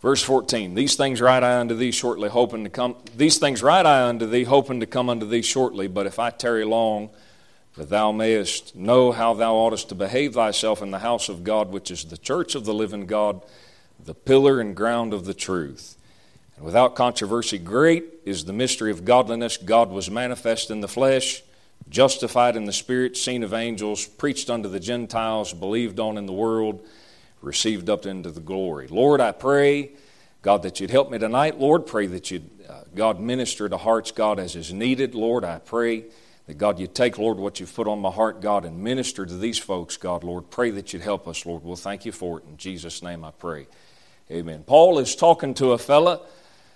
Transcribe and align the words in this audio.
Verse 0.00 0.22
14, 0.22 0.74
these 0.74 0.94
things 0.94 1.20
write 1.20 1.42
I 1.42 1.58
unto 1.58 1.74
thee 1.74 1.90
shortly, 1.90 2.28
hoping 2.28 2.62
to 2.64 2.70
come. 2.70 2.96
These 3.16 3.38
things 3.38 3.62
write 3.62 3.84
I 3.84 4.04
unto 4.04 4.26
thee, 4.26 4.44
hoping 4.44 4.80
to 4.80 4.86
come 4.86 5.08
unto 5.08 5.26
thee 5.26 5.42
shortly. 5.42 5.88
But 5.88 6.06
if 6.06 6.20
I 6.20 6.30
tarry 6.30 6.64
long, 6.64 7.10
that 7.76 7.90
thou 7.90 8.12
mayest 8.12 8.76
know 8.76 9.10
how 9.10 9.34
thou 9.34 9.54
oughtest 9.54 9.88
to 9.88 9.96
behave 9.96 10.34
thyself 10.34 10.82
in 10.82 10.92
the 10.92 11.00
house 11.00 11.28
of 11.28 11.42
God, 11.42 11.70
which 11.70 11.90
is 11.90 12.04
the 12.04 12.16
church 12.16 12.54
of 12.54 12.64
the 12.64 12.74
living 12.74 13.06
God, 13.06 13.42
the 14.04 14.14
pillar 14.14 14.60
and 14.60 14.76
ground 14.76 15.12
of 15.12 15.24
the 15.24 15.34
truth. 15.34 15.96
And 16.56 16.64
without 16.64 16.94
controversy, 16.94 17.58
great 17.58 18.04
is 18.24 18.44
the 18.44 18.52
mystery 18.52 18.92
of 18.92 19.04
godliness. 19.04 19.56
God 19.56 19.90
was 19.90 20.10
manifest 20.10 20.70
in 20.70 20.80
the 20.80 20.88
flesh, 20.88 21.42
justified 21.88 22.54
in 22.54 22.66
the 22.66 22.72
spirit, 22.72 23.16
seen 23.16 23.42
of 23.42 23.52
angels, 23.52 24.06
preached 24.06 24.48
unto 24.48 24.68
the 24.68 24.80
Gentiles, 24.80 25.52
believed 25.52 25.98
on 25.98 26.16
in 26.18 26.26
the 26.26 26.32
world 26.32 26.84
received 27.40 27.88
up 27.88 28.06
into 28.06 28.30
the 28.30 28.40
glory. 28.40 28.88
Lord, 28.88 29.20
I 29.20 29.32
pray, 29.32 29.92
God, 30.42 30.62
that 30.62 30.80
you'd 30.80 30.90
help 30.90 31.10
me 31.10 31.18
tonight. 31.18 31.58
Lord, 31.58 31.86
pray 31.86 32.06
that 32.06 32.30
you'd, 32.30 32.48
uh, 32.68 32.82
God, 32.94 33.20
minister 33.20 33.68
to 33.68 33.76
hearts, 33.76 34.10
God, 34.10 34.38
as 34.38 34.56
is 34.56 34.72
needed. 34.72 35.14
Lord, 35.14 35.44
I 35.44 35.58
pray 35.58 36.04
that, 36.46 36.58
God, 36.58 36.78
you'd 36.78 36.94
take, 36.94 37.18
Lord, 37.18 37.38
what 37.38 37.60
you've 37.60 37.74
put 37.74 37.86
on 37.86 38.00
my 38.00 38.10
heart, 38.10 38.40
God, 38.40 38.64
and 38.64 38.82
minister 38.82 39.26
to 39.26 39.36
these 39.36 39.58
folks, 39.58 39.96
God, 39.96 40.24
Lord. 40.24 40.50
Pray 40.50 40.70
that 40.70 40.92
you'd 40.92 41.02
help 41.02 41.28
us, 41.28 41.44
Lord. 41.44 41.62
We'll 41.62 41.76
thank 41.76 42.04
you 42.04 42.12
for 42.12 42.38
it. 42.38 42.44
In 42.48 42.56
Jesus' 42.56 43.02
name 43.02 43.24
I 43.24 43.30
pray. 43.30 43.66
Amen. 44.30 44.62
Paul 44.66 44.98
is 44.98 45.16
talking 45.16 45.54
to 45.54 45.72
a 45.72 45.78
fella, 45.78 46.20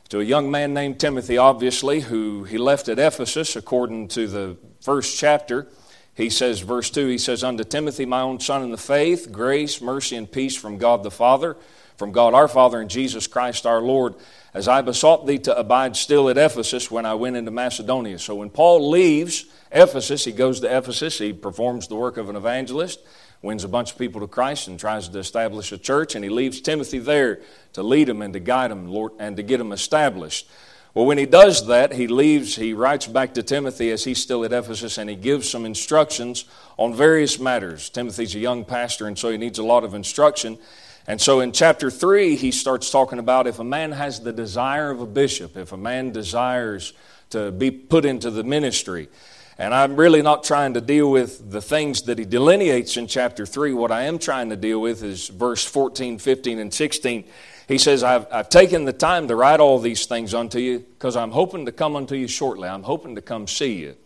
to 0.09 0.20
a 0.20 0.25
young 0.25 0.51
man 0.51 0.75
named 0.75 1.01
Timothy, 1.01 1.39
obviously, 1.39 2.01
who 2.01 2.45
he 2.45 2.59
left 2.59 2.89
at 2.89 2.98
Ephesus, 2.98 3.56
according 3.56 4.09
to 4.09 4.27
the 4.27 4.56
first 4.81 5.19
chapter. 5.19 5.69
He 6.15 6.29
says, 6.29 6.61
verse 6.61 6.91
2, 6.91 7.09
he 7.09 7.19
says, 7.19 7.43
Unto 7.43 7.65
Timothy, 7.65 8.05
my 8.05 8.20
own 8.20 8.39
son 8.39 8.62
in 8.62 8.70
the 8.70 8.77
faith, 8.77 9.33
grace, 9.33 9.80
mercy, 9.80 10.16
and 10.16 10.30
peace 10.30 10.55
from 10.55 10.77
God 10.77 11.03
the 11.03 11.11
Father, 11.11 11.57
from 11.97 12.12
God 12.12 12.34
our 12.34 12.48
Father, 12.48 12.80
and 12.80 12.91
Jesus 12.91 13.27
Christ 13.27 13.65
our 13.65 13.80
Lord, 13.80 14.15
as 14.53 14.69
I 14.69 14.83
besought 14.83 15.27
thee 15.27 15.39
to 15.39 15.56
abide 15.56 15.97
still 15.97 16.29
at 16.29 16.37
Ephesus 16.37 16.91
when 16.91 17.06
I 17.06 17.15
went 17.15 17.37
into 17.37 17.50
Macedonia. 17.50 18.19
So 18.19 18.34
when 18.34 18.50
Paul 18.50 18.91
leaves 18.91 19.47
Ephesus, 19.70 20.25
he 20.25 20.33
goes 20.33 20.61
to 20.61 20.77
Ephesus, 20.77 21.19
he 21.19 21.33
performs 21.33 21.89
the 21.89 21.97
work 21.97 22.19
of 22.19 22.28
an 22.28 22.37
evangelist, 22.37 23.00
wins 23.41 23.65
a 23.65 23.69
bunch 23.69 23.92
of 23.92 23.98
people 23.98 24.20
to 24.20 24.27
Christ, 24.27 24.69
and 24.69 24.78
tries 24.78 25.09
to 25.09 25.19
establish 25.19 25.72
a 25.72 25.78
church, 25.78 26.15
and 26.15 26.22
he 26.22 26.31
leaves 26.31 26.61
Timothy 26.61 26.98
there 26.98 27.41
to 27.72 27.83
lead 27.83 28.11
him 28.11 28.20
and 28.20 28.34
to 28.34 28.41
guide 28.41 28.70
him, 28.70 28.87
Lord, 28.87 29.12
and 29.19 29.34
to 29.39 29.42
get 29.42 29.61
him 29.61 29.72
established. 29.72 30.47
Well, 30.95 31.07
when 31.07 31.17
he 31.17 31.25
does 31.25 31.67
that, 31.69 31.95
he 31.95 32.07
leaves, 32.07 32.57
he 32.57 32.75
writes 32.75 33.07
back 33.07 33.33
to 33.35 33.43
Timothy 33.43 33.91
as 33.91 34.05
he's 34.05 34.21
still 34.21 34.45
at 34.45 34.53
Ephesus 34.53 34.99
and 34.99 35.09
he 35.09 35.17
gives 35.17 35.49
some 35.49 35.65
instructions 35.65 36.45
on 36.77 36.93
various 36.93 37.39
matters. 37.39 37.89
Timothy's 37.89 38.34
a 38.34 38.39
young 38.39 38.67
pastor 38.67 39.07
and 39.07 39.19
so 39.19 39.31
he 39.31 39.39
needs 39.39 39.59
a 39.59 39.62
lot 39.62 39.84
of 39.84 39.95
instruction. 39.95 40.59
And 41.07 41.19
so 41.19 41.41
in 41.41 41.53
chapter 41.53 41.91
3, 41.91 42.37
he 42.37 42.51
starts 42.51 42.91
talking 42.91 43.19
about 43.19 43.47
if 43.47 43.59
a 43.59 43.65
man 43.65 43.93
has 43.93 44.21
the 44.21 44.34
desire 44.34 44.91
of 44.91 45.01
a 45.01 45.07
bishop, 45.07 45.57
if 45.57 45.73
a 45.73 45.79
man 45.79 46.12
desires 46.12 46.93
to 47.31 47.51
be 47.51 47.71
put 47.71 48.05
into 48.05 48.31
the 48.31 48.45
ministry. 48.45 49.09
And 49.56 49.73
I'm 49.73 49.97
really 49.97 50.21
not 50.21 50.45
trying 50.45 50.75
to 50.75 50.83
deal 50.83 51.11
with 51.11 51.51
the 51.51 51.62
things 51.62 52.03
that 52.03 52.19
he 52.19 52.27
delineates 52.27 52.99
in 52.99 53.06
chapter 53.06 53.47
3. 53.47 53.73
What 53.73 53.91
I 53.91 54.03
am 54.03 54.19
trying 54.19 54.51
to 54.51 54.56
deal 54.56 54.81
with 54.81 55.03
is 55.03 55.29
verse 55.29 55.65
14, 55.65 56.19
15, 56.19 56.59
and 56.59 56.73
16 56.73 57.25
he 57.73 57.78
says, 57.78 58.05
I've, 58.05 58.27
I've 58.31 58.51
taken 58.51 58.84
the 58.84 58.92
time 58.92 59.28
to 59.28 59.34
write 59.34 59.59
all 59.59 59.78
these 59.78 60.05
things 60.05 60.34
unto 60.34 60.59
you 60.59 60.81
because 60.81 61.17
I'm 61.17 61.31
hoping 61.31 61.65
to 61.65 61.73
come 61.73 61.97
unto 61.97 62.15
you 62.15 62.28
shortly. 62.28 62.69
I'm 62.69 62.83
hoping 62.83 63.15
to 63.15 63.23
come 63.23 63.48
see 63.48 63.78
you. 63.78 63.97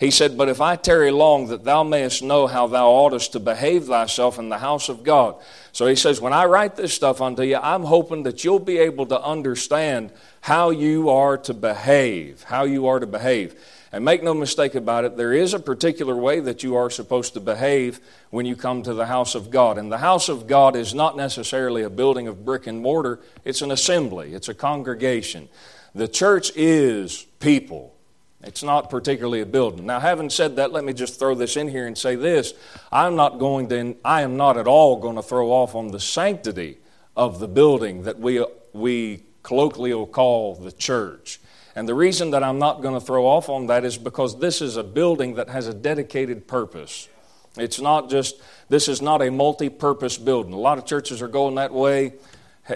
He 0.00 0.10
said, 0.10 0.36
But 0.36 0.48
if 0.48 0.60
I 0.60 0.74
tarry 0.74 1.12
long, 1.12 1.46
that 1.46 1.62
thou 1.62 1.84
mayest 1.84 2.24
know 2.24 2.48
how 2.48 2.66
thou 2.66 2.88
oughtest 2.88 3.30
to 3.32 3.38
behave 3.38 3.84
thyself 3.84 4.40
in 4.40 4.48
the 4.48 4.58
house 4.58 4.88
of 4.88 5.04
God. 5.04 5.36
So 5.70 5.86
he 5.86 5.94
says, 5.94 6.20
When 6.20 6.32
I 6.32 6.46
write 6.46 6.74
this 6.74 6.92
stuff 6.92 7.20
unto 7.20 7.44
you, 7.44 7.56
I'm 7.56 7.84
hoping 7.84 8.24
that 8.24 8.42
you'll 8.42 8.58
be 8.58 8.78
able 8.78 9.06
to 9.06 9.22
understand 9.22 10.10
how 10.40 10.70
you 10.70 11.08
are 11.08 11.38
to 11.38 11.54
behave, 11.54 12.42
how 12.42 12.64
you 12.64 12.88
are 12.88 12.98
to 12.98 13.06
behave. 13.06 13.54
And 13.94 14.04
make 14.04 14.24
no 14.24 14.34
mistake 14.34 14.74
about 14.74 15.04
it, 15.04 15.16
there 15.16 15.32
is 15.32 15.54
a 15.54 15.60
particular 15.60 16.16
way 16.16 16.40
that 16.40 16.64
you 16.64 16.74
are 16.74 16.90
supposed 16.90 17.34
to 17.34 17.40
behave 17.40 18.00
when 18.30 18.44
you 18.44 18.56
come 18.56 18.82
to 18.82 18.92
the 18.92 19.06
house 19.06 19.36
of 19.36 19.52
God. 19.52 19.78
And 19.78 19.92
the 19.92 19.98
house 19.98 20.28
of 20.28 20.48
God 20.48 20.74
is 20.74 20.94
not 20.94 21.16
necessarily 21.16 21.82
a 21.82 21.90
building 21.90 22.26
of 22.26 22.44
brick 22.44 22.66
and 22.66 22.80
mortar, 22.80 23.20
it's 23.44 23.62
an 23.62 23.70
assembly, 23.70 24.34
it's 24.34 24.48
a 24.48 24.54
congregation. 24.54 25.48
The 25.94 26.08
church 26.08 26.50
is 26.56 27.24
people. 27.38 27.94
It's 28.42 28.64
not 28.64 28.90
particularly 28.90 29.42
a 29.42 29.46
building. 29.46 29.86
Now, 29.86 30.00
having 30.00 30.28
said 30.28 30.56
that, 30.56 30.72
let 30.72 30.82
me 30.82 30.92
just 30.92 31.20
throw 31.20 31.36
this 31.36 31.56
in 31.56 31.68
here 31.68 31.86
and 31.86 31.96
say 31.96 32.16
this. 32.16 32.52
I'm 32.90 33.14
not 33.14 33.38
going 33.38 33.68
to, 33.68 33.94
I 34.04 34.22
am 34.22 34.36
not 34.36 34.56
at 34.56 34.66
all 34.66 34.96
going 34.96 35.14
to 35.14 35.22
throw 35.22 35.52
off 35.52 35.76
on 35.76 35.92
the 35.92 36.00
sanctity 36.00 36.78
of 37.16 37.38
the 37.38 37.46
building 37.46 38.02
that 38.02 38.18
we, 38.18 38.44
we 38.72 39.22
colloquially 39.44 40.04
call 40.10 40.56
the 40.56 40.72
church. 40.72 41.38
And 41.76 41.88
the 41.88 41.94
reason 41.94 42.30
that 42.30 42.44
I'm 42.44 42.58
not 42.58 42.82
going 42.82 42.94
to 42.94 43.04
throw 43.04 43.26
off 43.26 43.48
on 43.48 43.66
that 43.66 43.84
is 43.84 43.98
because 43.98 44.38
this 44.38 44.62
is 44.62 44.76
a 44.76 44.84
building 44.84 45.34
that 45.34 45.48
has 45.48 45.66
a 45.66 45.74
dedicated 45.74 46.46
purpose. 46.46 47.08
It's 47.56 47.80
not 47.80 48.10
just, 48.10 48.40
this 48.68 48.88
is 48.88 49.02
not 49.02 49.22
a 49.22 49.30
multi 49.30 49.68
purpose 49.68 50.16
building. 50.18 50.52
A 50.52 50.58
lot 50.58 50.78
of 50.78 50.86
churches 50.86 51.22
are 51.22 51.28
going 51.28 51.56
that 51.56 51.72
way. 51.72 52.14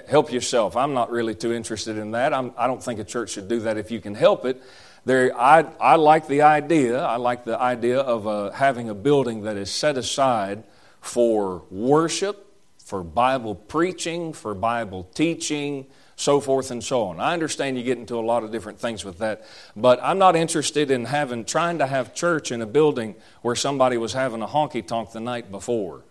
help 0.07 0.31
yourself. 0.31 0.75
I'm 0.75 0.93
not 0.93 1.11
really 1.11 1.35
too 1.35 1.53
interested 1.53 1.97
in 1.97 2.11
that. 2.11 2.33
I'm, 2.33 2.53
I 2.57 2.67
do 2.67 2.73
not 2.73 2.83
think 2.83 2.99
a 2.99 3.03
church 3.03 3.31
should 3.31 3.47
do 3.47 3.59
that 3.61 3.77
if 3.77 3.91
you 3.91 3.99
can 3.99 4.15
help 4.15 4.45
it. 4.45 4.61
There, 5.05 5.37
I, 5.39 5.65
I 5.79 5.95
like 5.95 6.27
the 6.27 6.43
idea. 6.43 7.01
I 7.01 7.15
like 7.15 7.45
the 7.45 7.59
idea 7.59 7.99
of 7.99 8.27
uh, 8.27 8.51
having 8.51 8.89
a 8.89 8.93
building 8.93 9.43
that 9.43 9.57
is 9.57 9.71
set 9.71 9.97
aside 9.97 10.63
for 11.01 11.63
worship, 11.71 12.53
for 12.83 13.03
Bible 13.03 13.55
preaching, 13.55 14.33
for 14.33 14.53
Bible 14.53 15.09
teaching, 15.15 15.87
so 16.19 16.41
forth 16.41 16.69
and 16.69 16.83
so 16.83 17.03
on. 17.03 17.19
I 17.19 17.33
understand 17.33 17.77
you 17.77 17.83
get 17.83 17.97
into 17.97 18.15
a 18.15 18.21
lot 18.21 18.43
of 18.43 18.51
different 18.51 18.79
things 18.79 19.05
with 19.05 19.19
that, 19.19 19.45
but 19.75 19.99
I'm 20.03 20.17
not 20.17 20.35
interested 20.35 20.91
in 20.91 21.05
having 21.05 21.45
trying 21.45 21.77
to 21.77 21.87
have 21.87 22.13
church 22.13 22.51
in 22.51 22.61
a 22.61 22.65
building 22.65 23.15
where 23.41 23.55
somebody 23.55 23.97
was 23.97 24.11
having 24.11 24.41
a 24.41 24.47
honky 24.47 24.85
tonk 24.85 25.13
the 25.13 25.21
night 25.21 25.49
before. 25.49 26.03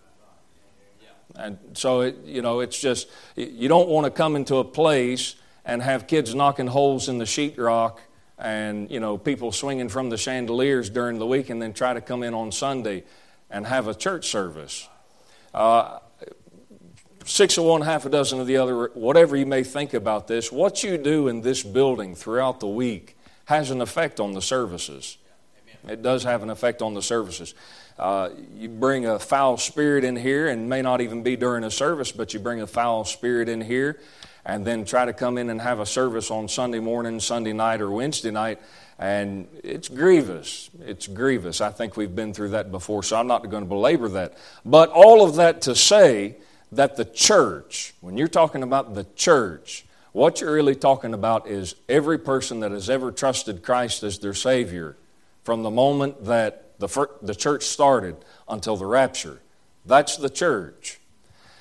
And 1.37 1.59
so, 1.75 2.01
it, 2.01 2.17
you 2.25 2.41
know, 2.41 2.61
it's 2.61 2.81
just, 2.81 3.09
you 3.37 3.69
don't 3.69 3.89
want 3.89 4.07
to 4.07 4.11
come 4.11 4.35
into 4.35 4.57
a 4.57 4.65
place 4.65 5.35
and 5.65 5.83
have 5.83 6.07
kids 6.07 6.35
knocking 6.35 6.69
holes 6.69 7.11
in 7.11 7.19
the 7.19 7.27
sheetrock 7.27 7.99
and, 8.39 8.91
you 8.91 9.01
know, 9.01 9.19
people 9.19 9.53
swinging 9.53 9.91
from 9.91 10.09
the 10.09 10.17
chandeliers 10.17 10.89
during 10.89 11.19
the 11.19 11.27
week 11.27 11.51
and 11.51 11.61
then 11.61 11.75
try 11.75 11.93
to 11.93 12.01
come 12.01 12.23
in 12.23 12.33
on 12.33 12.51
Sunday 12.51 13.05
and 13.51 13.67
have 13.67 13.89
a 13.89 13.95
church 13.95 14.29
service. 14.29 14.89
Uh, 15.53 15.99
six 17.28 17.59
of 17.59 17.65
one, 17.65 17.83
half 17.83 18.06
a 18.06 18.09
dozen 18.09 18.41
of 18.41 18.47
the 18.47 18.56
other, 18.56 18.91
whatever 18.94 19.37
you 19.37 19.47
may 19.47 19.62
think 19.62 19.94
about 19.94 20.27
this, 20.27 20.50
what 20.50 20.83
you 20.83 20.97
do 20.97 21.28
in 21.28 21.43
this 21.43 21.62
building 21.62 22.15
throughout 22.15 22.61
the 22.61 22.69
week 22.69 23.16
has 23.44 23.71
an 23.71 23.81
effect 23.81 24.19
on 24.19 24.33
the 24.33 24.43
services. 24.43 25.19
It 25.87 26.03
does 26.03 26.25
have 26.25 26.43
an 26.43 26.50
effect 26.50 26.83
on 26.83 26.94
the 26.94 27.03
services. 27.03 27.55
Uh, 27.99 28.31
you 28.55 28.69
bring 28.69 29.06
a 29.06 29.19
foul 29.19 29.56
spirit 29.56 30.05
in 30.05 30.16
here, 30.16 30.49
and 30.49 30.69
may 30.69 30.83
not 30.83 31.00
even 31.00 31.22
be 31.22 31.37
during 31.37 31.65
a 31.65 31.71
service, 31.71 32.12
but 32.12 32.34
you 32.34 32.41
bring 32.41 32.61
a 32.61 32.66
foul 32.66 33.05
spirit 33.05 33.49
in 33.49 33.60
here, 33.60 34.00
and 34.45 34.65
then 34.65 34.84
try 34.84 35.05
to 35.05 35.12
come 35.12 35.39
in 35.39 35.50
and 35.50 35.60
have 35.60 35.81
a 35.81 35.87
service 35.87 36.31
on 36.31 36.49
Sunday 36.49 36.81
morning, 36.81 37.21
Sunday 37.21 37.53
night, 37.53 37.81
or 37.81 37.91
Wednesday 37.91 38.31
night, 38.31 38.60
and 38.99 39.49
it's 39.62 39.89
grievous. 39.89 40.71
It's 40.84 41.06
grievous. 41.06 41.60
I 41.60 41.71
think 41.71 41.97
we've 41.97 42.15
been 42.15 42.33
through 42.34 42.50
that 42.50 42.71
before, 42.71 43.03
so 43.03 43.16
I'm 43.16 43.27
not 43.27 43.49
going 43.50 43.62
to 43.65 43.69
belabor 43.69 44.09
that. 44.10 44.37
But 44.65 44.91
all 44.91 45.25
of 45.25 45.37
that 45.37 45.62
to 45.62 45.75
say, 45.75 46.37
that 46.73 46.97
the 46.97 47.05
church, 47.05 47.95
when 48.01 48.17
you're 48.17 48.29
talking 48.29 48.62
about 48.62 48.95
the 48.95 49.06
church, 49.17 49.84
what 50.12 50.41
you're 50.41 50.53
really 50.53 50.75
talking 50.75 51.15
about 51.15 51.49
is 51.49 51.75
every 51.89 52.19
person 52.19 52.61
that 52.61 52.73
has 52.73 52.91
ever 52.91 53.12
trusted 53.12 53.62
Christ 53.62 54.03
as 54.03 54.19
their 54.19 54.34
Savior 54.34 54.97
from 55.45 55.62
the 55.62 55.71
moment 55.71 56.25
that 56.25 56.78
the, 56.78 57.09
the 57.23 57.34
church 57.34 57.65
started 57.65 58.17
until 58.49 58.77
the 58.77 58.87
rapture. 58.87 59.41
That's 59.87 60.17
the 60.17 60.28
church. 60.28 60.99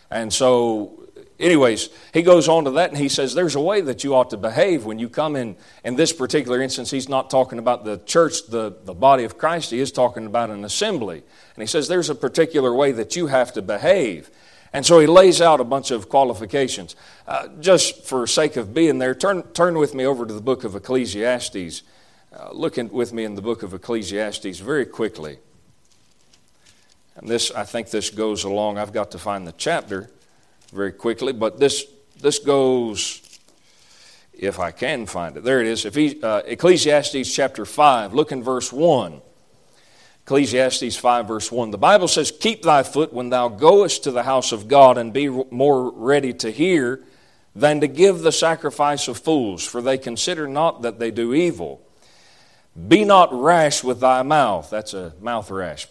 And 0.09 0.31
so, 0.31 1.07
anyways, 1.39 1.89
he 2.13 2.21
goes 2.21 2.47
on 2.47 2.65
to 2.65 2.71
that 2.71 2.89
and 2.89 2.97
he 2.97 3.09
says 3.09 3.33
there's 3.33 3.55
a 3.55 3.61
way 3.61 3.81
that 3.81 4.03
you 4.03 4.15
ought 4.15 4.29
to 4.31 4.37
behave 4.37 4.85
when 4.85 4.99
you 4.99 5.09
come 5.09 5.35
in. 5.35 5.55
In 5.83 5.95
this 5.95 6.13
particular 6.13 6.61
instance, 6.61 6.91
he's 6.91 7.09
not 7.09 7.29
talking 7.29 7.59
about 7.59 7.85
the 7.85 7.97
church, 7.99 8.47
the, 8.47 8.75
the 8.83 8.93
body 8.93 9.23
of 9.23 9.37
Christ, 9.37 9.71
he 9.71 9.79
is 9.79 9.91
talking 9.91 10.25
about 10.25 10.49
an 10.49 10.63
assembly. 10.63 11.17
And 11.55 11.63
he 11.63 11.67
says 11.67 11.87
there's 11.87 12.09
a 12.09 12.15
particular 12.15 12.73
way 12.73 12.91
that 12.93 13.15
you 13.15 13.27
have 13.27 13.53
to 13.53 13.61
behave. 13.61 14.29
And 14.73 14.85
so 14.85 14.99
he 14.99 15.07
lays 15.07 15.41
out 15.41 15.59
a 15.59 15.63
bunch 15.63 15.91
of 15.91 16.09
qualifications. 16.09 16.95
Uh, 17.27 17.47
just 17.59 18.03
for 18.05 18.27
sake 18.27 18.57
of 18.57 18.73
being 18.73 18.99
there, 18.99 19.15
turn, 19.15 19.43
turn 19.53 19.77
with 19.77 19.93
me 19.95 20.05
over 20.05 20.25
to 20.25 20.33
the 20.33 20.41
book 20.41 20.63
of 20.63 20.75
Ecclesiastes. 20.75 21.83
Uh, 22.37 22.49
look 22.51 22.77
in, 22.77 22.89
with 22.89 23.13
me 23.13 23.23
in 23.23 23.35
the 23.35 23.41
book 23.41 23.63
of 23.63 23.73
Ecclesiastes 23.73 24.59
very 24.59 24.85
quickly. 24.85 25.39
And 27.15 27.27
this, 27.27 27.51
I 27.51 27.63
think 27.63 27.89
this 27.89 28.09
goes 28.09 28.43
along. 28.43 28.77
I've 28.77 28.93
got 28.93 29.11
to 29.11 29.19
find 29.19 29.47
the 29.47 29.53
chapter 29.53 30.09
very 30.71 30.91
quickly, 30.91 31.33
but 31.33 31.59
this, 31.59 31.85
this 32.19 32.37
goes, 32.39 33.21
if 34.33 34.59
I 34.59 34.71
can 34.71 35.05
find 35.05 35.35
it. 35.37 35.43
There 35.43 35.61
it 35.61 35.67
is. 35.67 35.83
He, 35.83 36.21
uh, 36.21 36.41
Ecclesiastes 36.45 37.33
chapter 37.33 37.65
5, 37.65 38.13
look 38.13 38.31
in 38.31 38.43
verse 38.43 38.71
1. 38.71 39.21
Ecclesiastes 40.27 40.97
5, 40.97 41.25
verse 41.25 41.49
1. 41.49 41.71
The 41.71 41.77
Bible 41.77 42.09
says, 42.09 42.33
Keep 42.33 42.63
thy 42.63 42.83
foot 42.83 43.13
when 43.13 43.29
thou 43.29 43.47
goest 43.47 44.03
to 44.03 44.11
the 44.11 44.23
house 44.23 44.51
of 44.51 44.67
God, 44.67 44.97
and 44.97 45.13
be 45.13 45.29
more 45.29 45.89
ready 45.89 46.33
to 46.33 46.51
hear 46.51 47.01
than 47.55 47.79
to 47.79 47.87
give 47.87 48.19
the 48.19 48.33
sacrifice 48.33 49.07
of 49.07 49.17
fools, 49.17 49.65
for 49.65 49.81
they 49.81 49.97
consider 49.97 50.45
not 50.45 50.81
that 50.81 50.99
they 50.99 51.11
do 51.11 51.33
evil. 51.33 51.81
Be 52.89 53.05
not 53.05 53.29
rash 53.31 53.85
with 53.85 54.01
thy 54.01 54.21
mouth. 54.21 54.69
That's 54.69 54.93
a 54.93 55.13
mouth 55.21 55.49
rash. 55.49 55.87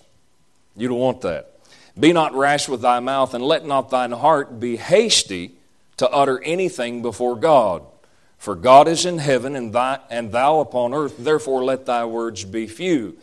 You 0.76 0.88
don't 0.88 0.98
want 0.98 1.22
that. 1.22 1.58
Be 1.98 2.12
not 2.12 2.34
rash 2.34 2.68
with 2.68 2.82
thy 2.82 3.00
mouth, 3.00 3.32
and 3.32 3.42
let 3.42 3.64
not 3.64 3.88
thine 3.88 4.12
heart 4.12 4.60
be 4.60 4.76
hasty 4.76 5.52
to 5.96 6.10
utter 6.10 6.42
anything 6.42 7.00
before 7.00 7.36
God. 7.36 7.84
For 8.36 8.54
God 8.54 8.86
is 8.86 9.06
in 9.06 9.16
heaven, 9.16 9.56
and, 9.56 9.72
thy, 9.72 10.00
and 10.10 10.30
thou 10.30 10.60
upon 10.60 10.92
earth, 10.92 11.16
therefore 11.16 11.64
let 11.64 11.86
thy 11.86 12.04
words 12.04 12.44
be 12.44 12.66
few. 12.66 13.16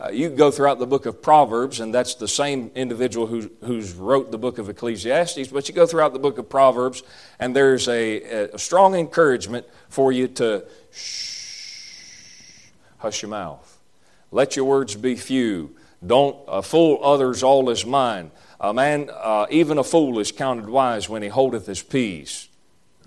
Uh, 0.00 0.10
you 0.10 0.28
go 0.28 0.48
throughout 0.48 0.78
the 0.78 0.86
book 0.86 1.06
of 1.06 1.20
Proverbs, 1.20 1.80
and 1.80 1.92
that's 1.92 2.14
the 2.14 2.28
same 2.28 2.70
individual 2.76 3.26
who, 3.26 3.50
who's 3.64 3.92
wrote 3.94 4.30
the 4.30 4.38
book 4.38 4.58
of 4.58 4.68
Ecclesiastes, 4.68 5.48
but 5.48 5.68
you 5.68 5.74
go 5.74 5.86
throughout 5.86 6.12
the 6.12 6.20
book 6.20 6.38
of 6.38 6.48
Proverbs, 6.48 7.02
and 7.40 7.54
there's 7.54 7.88
a, 7.88 8.50
a 8.52 8.58
strong 8.58 8.94
encouragement 8.94 9.66
for 9.88 10.12
you 10.12 10.28
to 10.28 10.64
shh, 10.92 12.70
hush 12.98 13.22
your 13.22 13.30
mouth. 13.30 13.78
Let 14.30 14.54
your 14.54 14.66
words 14.66 14.94
be 14.94 15.16
few. 15.16 15.74
Don't 16.06 16.36
uh, 16.46 16.62
fool 16.62 17.00
others 17.02 17.42
all 17.42 17.68
is 17.68 17.84
mine. 17.84 18.30
A 18.60 18.72
man, 18.72 19.10
uh, 19.12 19.46
even 19.50 19.78
a 19.78 19.84
fool, 19.84 20.20
is 20.20 20.30
counted 20.30 20.68
wise 20.68 21.08
when 21.08 21.22
he 21.22 21.28
holdeth 21.28 21.66
his 21.66 21.82
peace. 21.82 22.47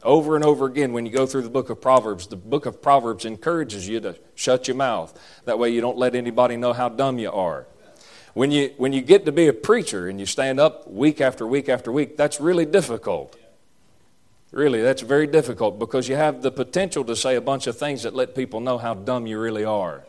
Over 0.03 0.35
and 0.35 0.43
over 0.43 0.65
again, 0.65 0.93
when 0.93 1.05
you 1.05 1.11
go 1.11 1.25
through 1.25 1.43
the 1.43 1.49
book 1.49 1.69
of 1.69 1.79
Proverbs, 1.79 2.27
the 2.27 2.35
book 2.35 2.65
of 2.65 2.81
Proverbs 2.81 3.25
encourages 3.25 3.87
you 3.87 3.99
to 3.99 4.17
shut 4.35 4.67
your 4.67 4.75
mouth. 4.75 5.17
That 5.45 5.59
way, 5.59 5.69
you 5.69 5.81
don't 5.81 5.97
let 5.97 6.15
anybody 6.15 6.57
know 6.57 6.73
how 6.73 6.89
dumb 6.89 7.19
you 7.19 7.31
are. 7.31 7.67
When 8.33 8.49
you, 8.49 8.73
when 8.77 8.93
you 8.93 9.01
get 9.01 9.25
to 9.25 9.31
be 9.31 9.47
a 9.47 9.53
preacher 9.53 10.07
and 10.07 10.19
you 10.19 10.25
stand 10.25 10.59
up 10.59 10.89
week 10.89 11.21
after 11.21 11.45
week 11.45 11.69
after 11.69 11.91
week, 11.91 12.17
that's 12.17 12.39
really 12.39 12.65
difficult. 12.65 13.37
Really, 14.51 14.81
that's 14.81 15.01
very 15.01 15.27
difficult 15.27 15.79
because 15.79 16.07
you 16.07 16.15
have 16.15 16.41
the 16.41 16.51
potential 16.51 17.03
to 17.05 17.15
say 17.15 17.35
a 17.35 17.41
bunch 17.41 17.67
of 17.67 17.77
things 17.77 18.03
that 18.03 18.15
let 18.15 18.35
people 18.35 18.59
know 18.59 18.77
how 18.77 18.93
dumb 18.93 19.27
you 19.27 19.39
really 19.39 19.63
are. 19.63 20.03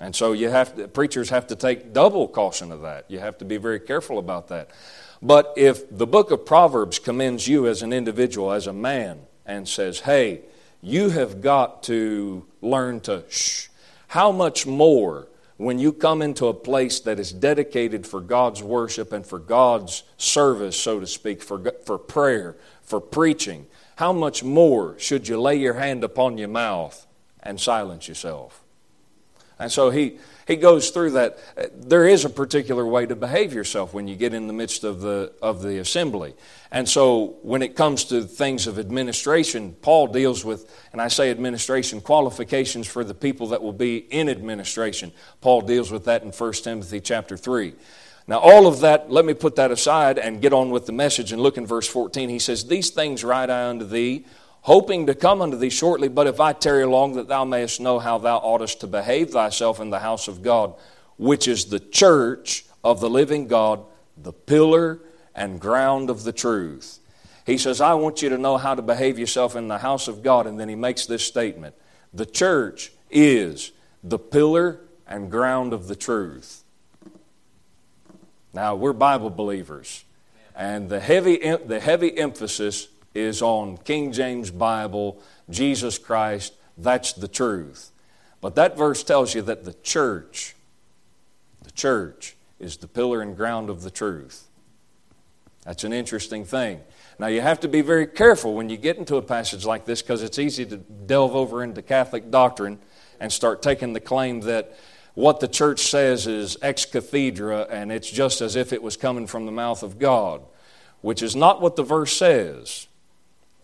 And 0.00 0.16
so 0.16 0.32
you 0.32 0.48
have 0.48 0.74
to, 0.76 0.88
preachers 0.88 1.30
have 1.30 1.46
to 1.48 1.56
take 1.56 1.92
double 1.92 2.26
caution 2.28 2.72
of 2.72 2.82
that. 2.82 3.04
You 3.08 3.20
have 3.20 3.38
to 3.38 3.44
be 3.44 3.56
very 3.58 3.78
careful 3.80 4.18
about 4.18 4.48
that. 4.48 4.70
But 5.22 5.54
if 5.56 5.88
the 5.96 6.06
book 6.06 6.32
of 6.32 6.44
Proverbs 6.44 6.98
commends 6.98 7.46
you 7.46 7.68
as 7.68 7.82
an 7.82 7.92
individual, 7.92 8.50
as 8.50 8.66
a 8.66 8.72
man, 8.72 9.20
and 9.46 9.68
says, 9.68 10.00
hey, 10.00 10.40
you 10.80 11.10
have 11.10 11.40
got 11.40 11.84
to 11.84 12.44
learn 12.60 13.00
to 13.02 13.24
shh, 13.28 13.68
how 14.08 14.32
much 14.32 14.66
more 14.66 15.28
when 15.58 15.78
you 15.78 15.92
come 15.92 16.22
into 16.22 16.48
a 16.48 16.54
place 16.54 16.98
that 17.00 17.20
is 17.20 17.32
dedicated 17.32 18.04
for 18.04 18.20
God's 18.20 18.64
worship 18.64 19.12
and 19.12 19.24
for 19.24 19.38
God's 19.38 20.02
service, 20.16 20.76
so 20.76 20.98
to 20.98 21.06
speak, 21.06 21.40
for, 21.40 21.72
for 21.84 21.98
prayer, 21.98 22.56
for 22.82 23.00
preaching, 23.00 23.66
how 23.96 24.12
much 24.12 24.42
more 24.42 24.98
should 24.98 25.28
you 25.28 25.40
lay 25.40 25.54
your 25.54 25.74
hand 25.74 26.02
upon 26.02 26.36
your 26.36 26.48
mouth 26.48 27.06
and 27.40 27.60
silence 27.60 28.08
yourself? 28.08 28.61
And 29.62 29.70
so 29.70 29.90
he, 29.90 30.18
he 30.48 30.56
goes 30.56 30.90
through 30.90 31.12
that. 31.12 31.38
There 31.88 32.04
is 32.04 32.24
a 32.24 32.28
particular 32.28 32.84
way 32.84 33.06
to 33.06 33.14
behave 33.14 33.52
yourself 33.52 33.94
when 33.94 34.08
you 34.08 34.16
get 34.16 34.34
in 34.34 34.48
the 34.48 34.52
midst 34.52 34.82
of 34.82 35.00
the, 35.00 35.32
of 35.40 35.62
the 35.62 35.78
assembly. 35.78 36.34
And 36.72 36.88
so 36.88 37.36
when 37.42 37.62
it 37.62 37.76
comes 37.76 38.02
to 38.06 38.24
things 38.24 38.66
of 38.66 38.76
administration, 38.76 39.76
Paul 39.80 40.08
deals 40.08 40.44
with, 40.44 40.68
and 40.90 41.00
I 41.00 41.06
say 41.06 41.30
administration, 41.30 42.00
qualifications 42.00 42.88
for 42.88 43.04
the 43.04 43.14
people 43.14 43.46
that 43.48 43.62
will 43.62 43.72
be 43.72 43.98
in 43.98 44.28
administration. 44.28 45.12
Paul 45.40 45.60
deals 45.60 45.92
with 45.92 46.06
that 46.06 46.24
in 46.24 46.32
1 46.32 46.52
Timothy 46.54 47.00
chapter 47.00 47.36
3. 47.36 47.74
Now, 48.26 48.38
all 48.38 48.66
of 48.66 48.80
that, 48.80 49.12
let 49.12 49.24
me 49.24 49.34
put 49.34 49.54
that 49.56 49.70
aside 49.70 50.18
and 50.18 50.40
get 50.40 50.52
on 50.52 50.70
with 50.70 50.86
the 50.86 50.92
message 50.92 51.30
and 51.30 51.40
look 51.40 51.56
in 51.56 51.66
verse 51.66 51.86
14. 51.86 52.28
He 52.28 52.40
says, 52.40 52.64
These 52.64 52.90
things 52.90 53.22
write 53.22 53.48
I 53.48 53.68
unto 53.68 53.84
thee 53.84 54.26
hoping 54.62 55.06
to 55.06 55.14
come 55.14 55.42
unto 55.42 55.56
thee 55.56 55.70
shortly, 55.70 56.08
but 56.08 56.26
if 56.26 56.40
I 56.40 56.52
tarry 56.52 56.86
long, 56.86 57.14
that 57.14 57.28
thou 57.28 57.44
mayest 57.44 57.80
know 57.80 57.98
how 57.98 58.18
thou 58.18 58.38
oughtest 58.38 58.80
to 58.80 58.86
behave 58.86 59.30
thyself 59.30 59.80
in 59.80 59.90
the 59.90 59.98
house 59.98 60.28
of 60.28 60.42
God, 60.42 60.74
which 61.16 61.46
is 61.46 61.66
the 61.66 61.80
church 61.80 62.64
of 62.82 63.00
the 63.00 63.10
living 63.10 63.46
God, 63.46 63.84
the 64.16 64.32
pillar 64.32 65.00
and 65.34 65.60
ground 65.60 66.10
of 66.10 66.24
the 66.24 66.32
truth. 66.32 66.98
He 67.44 67.58
says, 67.58 67.80
I 67.80 67.94
want 67.94 68.22
you 68.22 68.28
to 68.28 68.38
know 68.38 68.56
how 68.56 68.74
to 68.74 68.82
behave 68.82 69.18
yourself 69.18 69.56
in 69.56 69.66
the 69.66 69.78
house 69.78 70.06
of 70.06 70.22
God. 70.22 70.46
And 70.46 70.58
then 70.60 70.68
he 70.68 70.76
makes 70.76 71.06
this 71.06 71.24
statement 71.24 71.74
The 72.14 72.26
church 72.26 72.92
is 73.10 73.72
the 74.04 74.18
pillar 74.18 74.80
and 75.08 75.30
ground 75.30 75.72
of 75.72 75.88
the 75.88 75.96
truth. 75.96 76.62
Now, 78.54 78.74
we're 78.74 78.92
Bible 78.92 79.30
believers, 79.30 80.04
and 80.54 80.88
the 80.88 81.00
heavy, 81.00 81.38
the 81.38 81.80
heavy 81.80 82.16
emphasis 82.16 82.88
is 83.14 83.42
on 83.42 83.76
King 83.78 84.12
James 84.12 84.50
Bible, 84.50 85.20
Jesus 85.50 85.98
Christ. 85.98 86.54
That's 86.78 87.12
the 87.12 87.28
truth. 87.28 87.90
But 88.40 88.54
that 88.56 88.76
verse 88.76 89.04
tells 89.04 89.34
you 89.34 89.42
that 89.42 89.64
the 89.64 89.74
church, 89.82 90.56
the 91.62 91.70
church, 91.70 92.36
is 92.58 92.76
the 92.76 92.88
pillar 92.88 93.22
and 93.22 93.36
ground 93.36 93.70
of 93.70 93.82
the 93.82 93.90
truth. 93.90 94.48
That's 95.64 95.84
an 95.84 95.92
interesting 95.92 96.44
thing. 96.44 96.80
Now, 97.18 97.28
you 97.28 97.40
have 97.40 97.60
to 97.60 97.68
be 97.68 97.82
very 97.82 98.06
careful 98.06 98.54
when 98.54 98.68
you 98.68 98.76
get 98.76 98.96
into 98.96 99.16
a 99.16 99.22
passage 99.22 99.64
like 99.64 99.84
this 99.84 100.02
because 100.02 100.22
it's 100.22 100.38
easy 100.38 100.66
to 100.66 100.76
delve 100.76 101.36
over 101.36 101.62
into 101.62 101.82
Catholic 101.82 102.30
doctrine 102.30 102.80
and 103.20 103.32
start 103.32 103.62
taking 103.62 103.92
the 103.92 104.00
claim 104.00 104.40
that 104.40 104.76
what 105.14 105.40
the 105.40 105.48
church 105.48 105.80
says 105.80 106.26
is 106.26 106.56
ex 106.62 106.86
cathedra 106.86 107.66
and 107.70 107.92
it's 107.92 108.10
just 108.10 108.40
as 108.40 108.56
if 108.56 108.72
it 108.72 108.82
was 108.82 108.96
coming 108.96 109.26
from 109.26 109.46
the 109.46 109.52
mouth 109.52 109.82
of 109.82 109.98
God, 109.98 110.42
which 111.00 111.22
is 111.22 111.36
not 111.36 111.60
what 111.60 111.76
the 111.76 111.82
verse 111.82 112.16
says. 112.16 112.88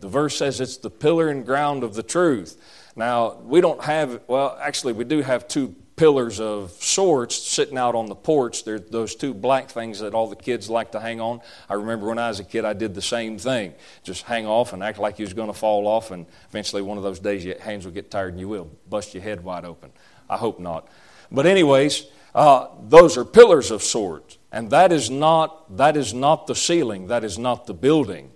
The 0.01 0.09
verse 0.09 0.37
says 0.37 0.61
it's 0.61 0.77
the 0.77 0.91
pillar 0.91 1.29
and 1.29 1.45
ground 1.45 1.83
of 1.83 1.95
the 1.95 2.03
truth. 2.03 2.57
Now, 2.95 3.39
we 3.43 3.61
don't 3.61 3.83
have, 3.83 4.21
well, 4.27 4.57
actually, 4.61 4.93
we 4.93 5.05
do 5.05 5.23
have 5.23 5.49
two 5.49 5.75
pillars 5.99 6.39
of 6.39 6.71
sorts 6.71 7.37
sitting 7.37 7.77
out 7.77 7.95
on 7.95 8.07
the 8.07 8.15
porch. 8.15 8.65
They're 8.65 8.79
those 8.79 9.17
two 9.17 9.35
black 9.35 9.69
things 9.69 9.99
that 9.99 10.15
all 10.15 10.29
the 10.29 10.37
kids 10.37 10.71
like 10.71 10.93
to 10.93 11.01
hang 11.01 11.21
on. 11.21 11.41
I 11.69 11.75
remember 11.75 12.07
when 12.07 12.19
I 12.19 12.29
was 12.29 12.39
a 12.41 12.45
kid, 12.45 12.65
I 12.65 12.73
did 12.73 12.95
the 12.95 13.03
same 13.03 13.37
thing. 13.37 13.75
Just 14.05 14.23
hang 14.23 14.47
off 14.47 14.73
and 14.73 14.83
act 14.83 14.99
like 14.99 15.19
you 15.19 15.25
was 15.25 15.35
going 15.35 15.49
to 15.49 15.59
fall 15.59 15.87
off, 15.87 16.13
and 16.13 16.25
eventually 16.49 16.83
one 16.83 16.97
of 16.97 17.03
those 17.03 17.19
days 17.19 17.45
your 17.45 17.59
hands 17.59 17.85
will 17.85 17.93
get 17.93 18.11
tired 18.11 18.33
and 18.33 18.41
you 18.41 18.49
will 18.49 18.71
bust 18.89 19.13
your 19.13 19.23
head 19.23 19.43
wide 19.43 19.65
open. 19.65 19.91
I 20.31 20.37
hope 20.37 20.61
not. 20.61 20.89
But 21.33 21.47
anyways, 21.47 22.07
uh, 22.35 22.69
those 22.81 23.17
are 23.17 23.25
pillars 23.25 23.73
of 23.73 23.83
sorts, 23.83 24.39
and 24.53 24.71
that 24.71 24.93
is 24.93 25.11
not 25.11 25.77
that 25.77 25.97
is 25.97 26.15
not 26.15 26.47
the 26.47 26.55
ceiling. 26.55 27.09
That 27.09 27.25
is 27.25 27.39
not 27.39 27.67
the 27.67 27.75
building 27.75 28.31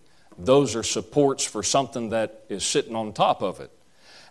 those 0.47 0.75
are 0.77 0.83
supports 0.83 1.45
for 1.45 1.63
something 1.63 2.11
that 2.11 2.45
is 2.49 2.65
sitting 2.65 2.95
on 2.95 3.13
top 3.13 3.43
of 3.43 3.61
it. 3.61 3.71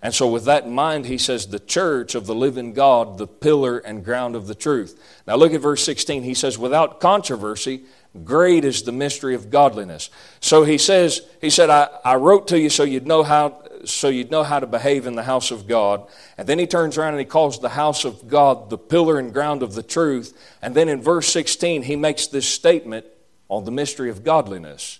And 0.04 0.14
so, 0.14 0.28
with 0.28 0.46
that 0.46 0.64
in 0.64 0.72
mind, 0.72 1.06
he 1.06 1.20
says, 1.20 1.48
the 1.48 1.60
church 1.60 2.16
of 2.16 2.26
the 2.26 2.34
living 2.34 2.74
God, 2.74 3.20
the 3.20 3.28
pillar 3.28 3.78
and 3.78 4.04
ground 4.04 4.36
of 4.36 4.48
the 4.48 4.56
truth. 4.56 5.00
Now, 5.28 5.36
look 5.36 5.54
at 5.54 5.62
verse 5.62 5.84
16. 5.84 6.24
He 6.24 6.34
says, 6.34 6.58
without 6.58 7.00
controversy, 7.00 7.84
great 8.24 8.66
is 8.66 8.82
the 8.82 8.92
mystery 8.92 9.36
of 9.36 9.52
godliness. 9.52 10.10
So 10.40 10.64
he 10.64 10.80
says, 10.80 11.22
he 11.40 11.52
said, 11.52 11.70
I, 11.70 11.88
I 12.04 12.16
wrote 12.16 12.48
to 12.48 12.60
you 12.60 12.70
so 12.70 12.84
you'd 12.84 13.06
know 13.06 13.24
how 13.24 13.62
so 13.84 14.10
you'd 14.10 14.30
know 14.30 14.44
how 14.44 14.60
to 14.60 14.68
behave 14.68 15.08
in 15.08 15.16
the 15.16 15.24
house 15.24 15.50
of 15.50 15.68
God. 15.68 16.08
And 16.38 16.48
then 16.48 16.60
he 16.60 16.68
turns 16.68 17.00
around 17.00 17.14
and 17.14 17.20
he 17.20 17.26
calls 17.26 17.60
the 17.60 17.70
house 17.70 18.06
of 18.06 18.28
God 18.28 18.70
the 18.70 18.78
pillar 18.78 19.18
and 19.18 19.34
ground 19.34 19.64
of 19.64 19.74
the 19.74 19.82
truth. 19.82 20.38
And 20.62 20.76
then 20.76 20.88
in 20.88 21.02
verse 21.02 21.28
16, 21.30 21.82
he 21.82 21.96
makes 21.96 22.28
this 22.28 22.48
statement 22.48 23.08
on 23.50 23.66
the 23.66 23.72
mystery 23.72 24.12
of 24.12 24.24
godliness 24.24 25.00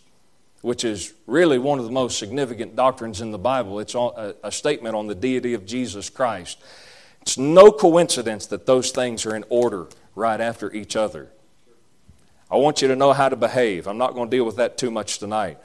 which 0.62 0.84
is 0.84 1.14
really 1.26 1.58
one 1.58 1.80
of 1.80 1.86
the 1.86 1.92
most 1.92 2.20
significant 2.20 2.76
doctrines 2.76 3.22
in 3.22 3.32
the 3.32 3.38
Bible. 3.38 3.80
It's 3.80 3.96
a, 3.96 4.52
statement 4.52 4.96
on 4.96 5.08
the 5.08 5.16
deity 5.16 5.54
of 5.54 5.66
Jesus 5.66 6.10
Christ. 6.10 6.62
It's 7.22 7.38
no 7.38 7.72
coincidence 7.72 8.46
that 8.48 8.66
those 8.66 8.92
things 8.92 9.26
are 9.26 9.36
in 9.36 9.44
order 9.50 9.88
right 10.16 10.40
after 10.40 10.72
each 10.74 10.96
other. 10.96 11.30
I 12.50 12.58
want 12.58 12.82
you 12.82 12.88
to 12.90 12.96
know 12.96 13.14
how 13.14 13.30
to 13.30 13.36
behave. 13.36 13.88
I'm 13.88 13.98
not 13.98 14.14
going 14.14 14.30
to 14.30 14.36
deal 14.36 14.46
with 14.46 14.58
that 14.58 14.78
too 14.78 14.92
much 14.92 15.20
tonight. 15.20 15.58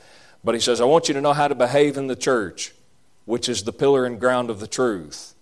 But 0.45 0.55
he 0.55 0.61
says, 0.61 0.81
I 0.81 0.85
want 0.85 1.09
you 1.09 1.15
to 1.15 1.21
know 1.21 1.33
how 1.33 1.49
to 1.49 1.55
behave 1.55 1.97
in 1.97 2.07
the 2.07 2.17
church, 2.17 2.73
which 3.25 3.49
is 3.49 3.65
the 3.65 3.73
pillar 3.73 4.07
and 4.07 4.21
ground 4.21 4.49
of 4.49 4.61
the 4.61 4.69
truth. 4.69 5.35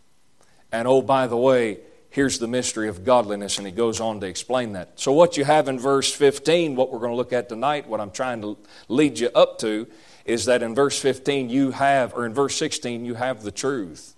And 0.72 0.88
oh, 0.88 1.02
by 1.02 1.26
the 1.26 1.36
way, 1.36 1.80
here's 2.14 2.38
the 2.38 2.46
mystery 2.46 2.86
of 2.86 3.04
godliness, 3.04 3.58
and 3.58 3.66
he 3.66 3.72
goes 3.72 4.00
on 4.00 4.20
to 4.20 4.26
explain 4.26 4.72
that. 4.72 4.92
So, 4.94 5.10
what 5.10 5.36
you 5.36 5.44
have 5.44 5.66
in 5.66 5.80
verse 5.80 6.12
15, 6.12 6.76
what 6.76 6.92
we're 6.92 7.00
going 7.00 7.10
to 7.10 7.16
look 7.16 7.32
at 7.32 7.48
tonight, 7.48 7.88
what 7.88 8.00
I'm 8.00 8.12
trying 8.12 8.40
to 8.42 8.56
lead 8.88 9.18
you 9.18 9.30
up 9.34 9.58
to, 9.58 9.88
is 10.24 10.44
that 10.44 10.62
in 10.62 10.76
verse 10.76 10.96
15 10.98 11.50
you 11.50 11.72
have, 11.72 12.14
or 12.14 12.24
in 12.24 12.32
verse 12.32 12.54
16, 12.54 13.04
you 13.04 13.14
have 13.14 13.42
the 13.42 13.50
truth. 13.50 14.14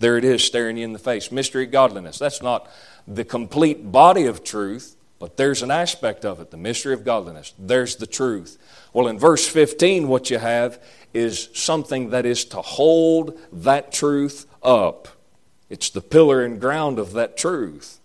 There 0.00 0.18
it 0.18 0.24
is, 0.24 0.42
staring 0.42 0.76
you 0.76 0.84
in 0.84 0.92
the 0.92 0.98
face. 0.98 1.30
Mystery 1.30 1.66
of 1.66 1.70
godliness. 1.70 2.18
That's 2.18 2.42
not 2.42 2.68
the 3.06 3.24
complete 3.24 3.92
body 3.92 4.26
of 4.26 4.42
truth, 4.42 4.96
but 5.20 5.36
there's 5.36 5.62
an 5.62 5.70
aspect 5.70 6.24
of 6.24 6.40
it, 6.40 6.50
the 6.50 6.56
mystery 6.56 6.94
of 6.94 7.04
godliness. 7.04 7.54
There's 7.56 7.94
the 7.94 8.08
truth. 8.08 8.58
Well, 8.92 9.06
in 9.06 9.20
verse 9.20 9.46
15, 9.46 10.08
what 10.08 10.30
you 10.30 10.38
have 10.38 10.82
is 11.14 11.48
something 11.54 12.10
that 12.10 12.26
is 12.26 12.44
to 12.46 12.60
hold 12.60 13.38
that 13.52 13.92
truth 13.92 14.46
up. 14.64 15.06
It's 15.70 15.88
the 15.88 16.00
pillar 16.00 16.44
and 16.44 16.60
ground 16.60 16.98
of 16.98 17.12
that 17.12 17.36
truth. 17.36 18.00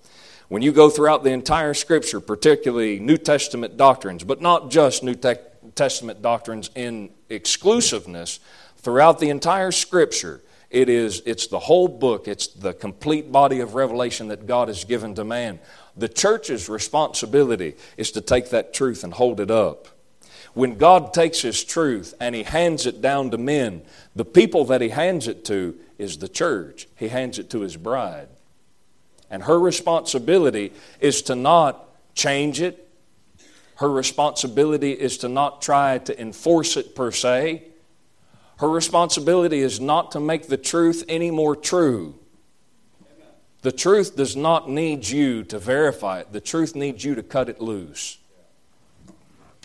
When 0.48 0.62
you 0.62 0.72
go 0.72 0.91
throughout 0.91 1.24
the 1.24 1.31
entire 1.31 1.74
Scripture, 1.74 2.22
particularly 2.22 3.00
New 3.00 3.17
Testament 3.17 3.75
doctrines, 3.77 4.24
but 4.24 4.41
not 4.41 4.69
just 4.69 5.03
New 5.03 5.15
Te- 5.15 5.36
Testament 5.74 6.22
doctrines 6.22 6.69
in 6.75 7.10
exclusiveness 7.29 8.39
throughout 8.77 9.17
the 9.19 9.29
entire 9.29 9.72
Scripture. 9.72 10.41
It 10.69 10.88
is, 10.88 11.24
it's 11.25 11.48
the 11.48 11.60
whole 11.60 11.88
book, 11.88 12.27
it's 12.27 12.48
the 12.48 12.74
complete 12.74 13.31
body 13.31 13.60
of 13.60 13.74
revelation 13.74 14.27
that 14.27 14.45
God 14.45 14.67
has 14.67 14.84
given 14.84 15.15
to 15.15 15.24
man. 15.24 15.60
The 15.98 16.10
church's 16.10 16.69
responsibility 16.69 17.75
is 17.98 18.12
to 18.12 18.22
take 18.22 18.51
that 18.51 18.74
truth 18.74 19.03
and 19.03 19.13
hold 19.13 19.39
it 19.39 19.50
up. 19.50 19.88
When 20.53 20.77
God 20.77 21.13
takes 21.13 21.41
His 21.41 21.63
truth 21.63 22.13
and 22.19 22.36
He 22.36 22.43
hands 22.43 22.86
it 22.86 23.01
down 23.01 23.31
to 23.31 23.38
men, 23.38 23.81
the 24.15 24.25
people 24.25 24.65
that 24.65 24.81
He 24.81 24.89
hands 24.89 25.27
it 25.27 25.43
to 25.45 25.75
is 25.97 26.17
the 26.17 26.27
church. 26.27 26.87
He 26.95 27.07
hands 27.07 27.39
it 27.39 27.49
to 27.51 27.61
His 27.61 27.77
bride. 27.77 28.27
And 29.29 29.43
her 29.43 29.59
responsibility 29.59 30.73
is 30.99 31.21
to 31.23 31.35
not 31.35 31.85
change 32.13 32.61
it. 32.61 32.87
Her 33.77 33.89
responsibility 33.89 34.91
is 34.91 35.17
to 35.19 35.29
not 35.29 35.61
try 35.61 35.97
to 35.97 36.19
enforce 36.19 36.77
it 36.77 36.95
per 36.95 37.11
se. 37.11 37.63
Her 38.57 38.69
responsibility 38.69 39.59
is 39.59 39.81
not 39.81 40.11
to 40.11 40.19
make 40.19 40.47
the 40.47 40.57
truth 40.57 41.03
any 41.09 41.31
more 41.31 41.55
true. 41.55 42.15
The 43.63 43.71
truth 43.71 44.15
does 44.15 44.35
not 44.35 44.69
need 44.69 45.07
you 45.07 45.43
to 45.45 45.59
verify 45.59 46.19
it, 46.19 46.31
the 46.31 46.39
truth 46.39 46.75
needs 46.75 47.03
you 47.03 47.15
to 47.15 47.23
cut 47.23 47.49
it 47.49 47.59
loose. 47.59 48.19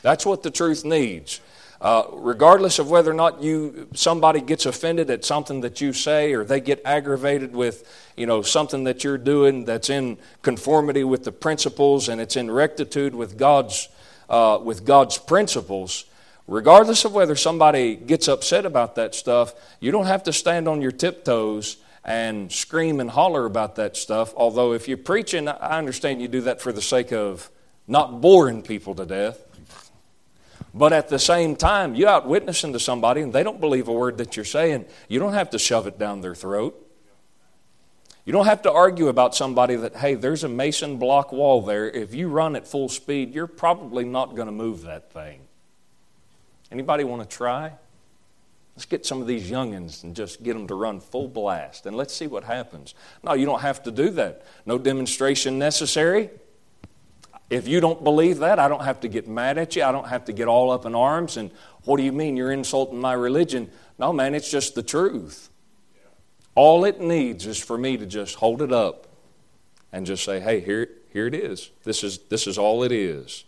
That's 0.03 0.25
what 0.25 0.43
the 0.43 0.51
truth 0.51 0.85
needs. 0.85 1.41
Uh, 1.81 2.05
regardless 2.13 2.79
of 2.79 2.91
whether 2.91 3.11
or 3.11 3.15
not 3.15 3.43
you 3.43 3.89
somebody 3.95 4.43
gets 4.43 4.67
offended 4.67 5.09
at 5.09 5.25
something 5.25 5.63
that 5.63 5.81
you 5.81 5.95
say 5.95 6.35
or 6.35 6.45
they 6.45 6.61
get 6.61 6.83
aggravated 6.85 7.55
with 7.55 7.91
you 8.19 8.27
know 8.27 8.43
something 8.43 8.85
that 8.85 9.03
you're 9.03 9.17
doing 9.17 9.65
that's 9.65 9.89
in 9.89 10.19
conformity 10.43 11.03
with 11.05 11.25
the 11.25 11.33
principles 11.33 12.11
and 12.11 12.21
it's 12.21 12.37
in 12.37 12.51
rectitude 12.51 13.15
with 13.15 13.39
god's 13.39 13.89
uh, 14.29 14.59
with 14.63 14.85
god's 14.85 15.17
principles 15.17 16.05
regardless 16.47 17.07
of 17.07 17.15
whether 17.15 17.35
somebody 17.35 17.97
gets 17.97 18.29
upset 18.29 18.67
about 18.67 18.95
that 18.95 19.15
stuff 19.15 19.55
you 19.81 19.91
don't 19.91 20.05
have 20.05 20.23
to 20.23 20.35
stand 20.35 20.69
on 20.69 20.83
your 20.83 20.93
tiptoes 20.93 21.79
and 22.05 22.51
scream 22.53 22.99
and 23.01 23.11
holler 23.11 23.45
about 23.45 23.77
that 23.77 23.97
stuff. 23.97 24.33
Although 24.37 24.73
if 24.73 24.89
you're 24.89 24.97
preaching 24.97 25.49
i 25.49 25.79
understand 25.79 26.21
you 26.21 26.29
do 26.29 26.41
that 26.43 26.61
for 26.61 26.73
the 26.73 26.83
sake 26.83 27.13
of 27.13 27.51
not 27.87 28.21
boring 28.21 28.63
people 28.63 28.95
to 28.95 29.07
death 29.07 29.50
but 30.73 30.93
at 30.93 31.09
the 31.09 31.19
same 31.19 31.57
time, 31.57 31.95
you're 31.95 32.09
out 32.09 32.29
witnessing 32.29 32.73
to 32.73 32.81
somebody 32.81 33.21
and 33.23 33.33
they 33.33 33.43
don't 33.43 33.61
believe 33.61 33.89
a 33.89 33.93
word 33.93 34.19
that 34.19 34.37
you're 34.37 34.45
saying. 34.45 34.87
You 35.09 35.19
don't 35.19 35.33
have 35.33 35.51
to 35.51 35.59
shove 35.59 35.87
it 35.87 35.99
down 35.99 36.21
their 36.21 36.35
throat. 36.35 36.87
You 38.25 38.33
don't 38.33 38.47
have 38.47 38.63
to 38.63 38.73
argue 38.73 39.09
about 39.09 39.35
somebody 39.35 39.75
that, 39.77 39.97
hey, 39.97 40.15
there's 40.15 40.45
a 40.45 40.49
mason 40.49 40.99
block 40.99 41.33
wall 41.33 41.63
there. 41.63 41.91
If 41.91 42.15
you 42.15 42.29
run 42.29 42.55
at 42.55 42.69
full 42.69 42.89
speed, 42.89 43.35
you're 43.35 43.47
probably 43.47 44.05
not 44.05 44.37
going 44.37 44.47
to 44.47 44.53
move 44.53 44.83
that 44.83 45.13
thing. 45.13 45.41
Anybody 46.71 47.03
want 47.03 47.29
to 47.29 47.37
try? 47.37 47.73
Let's 48.77 48.87
get 48.87 49.05
some 49.05 49.21
of 49.21 49.27
these 49.27 49.51
youngins 49.51 50.05
and 50.05 50.15
just 50.15 50.43
get 50.43 50.53
them 50.53 50.69
to 50.69 50.75
run 50.75 51.01
full 51.01 51.29
blast 51.29 51.87
and 51.87 51.97
let's 51.97 52.15
see 52.15 52.27
what 52.27 52.45
happens. 52.45 52.95
No, 53.23 53.33
you 53.33 53.45
don't 53.45 53.61
have 53.61 53.83
to 53.83 53.91
do 53.91 54.11
that. 54.11 54.43
No 54.65 54.79
demonstration 54.79 55.59
necessary. 55.59 56.31
If 57.51 57.67
you 57.67 57.81
don't 57.81 58.03
believe 58.03 58.39
that, 58.39 58.59
I 58.61 58.69
don't 58.69 58.85
have 58.85 59.01
to 59.01 59.09
get 59.09 59.27
mad 59.27 59.59
at 59.59 59.75
you. 59.75 59.83
I 59.83 59.91
don't 59.91 60.07
have 60.07 60.25
to 60.27 60.33
get 60.33 60.47
all 60.47 60.71
up 60.71 60.87
in 60.87 60.95
arms 60.95 61.37
and, 61.37 61.51
what 61.85 61.97
do 61.97 62.03
you 62.03 62.13
mean 62.13 62.37
you're 62.37 62.53
insulting 62.53 63.01
my 63.01 63.15
religion? 63.15 63.71
No, 63.99 64.13
man, 64.13 64.35
it's 64.35 64.51
just 64.51 64.75
the 64.75 64.83
truth. 64.83 65.49
All 66.55 66.85
it 66.85 67.01
needs 67.01 67.47
is 67.47 67.59
for 67.59 67.79
me 67.79 67.97
to 67.97 68.07
just 68.07 68.37
hold 68.37 68.61
it 68.61 68.73
up 68.73 69.07
and 69.93 70.05
just 70.05 70.25
say, 70.25 70.41
hey, 70.41 70.61
here, 70.61 70.89
here 71.13 71.27
it 71.27 71.35
is. 71.35 71.71
This 71.85 72.05
is, 72.05 72.19
this 72.29 72.47
is 72.47 72.59
all 72.59 72.83
it 72.83 72.93
is. 72.93 73.45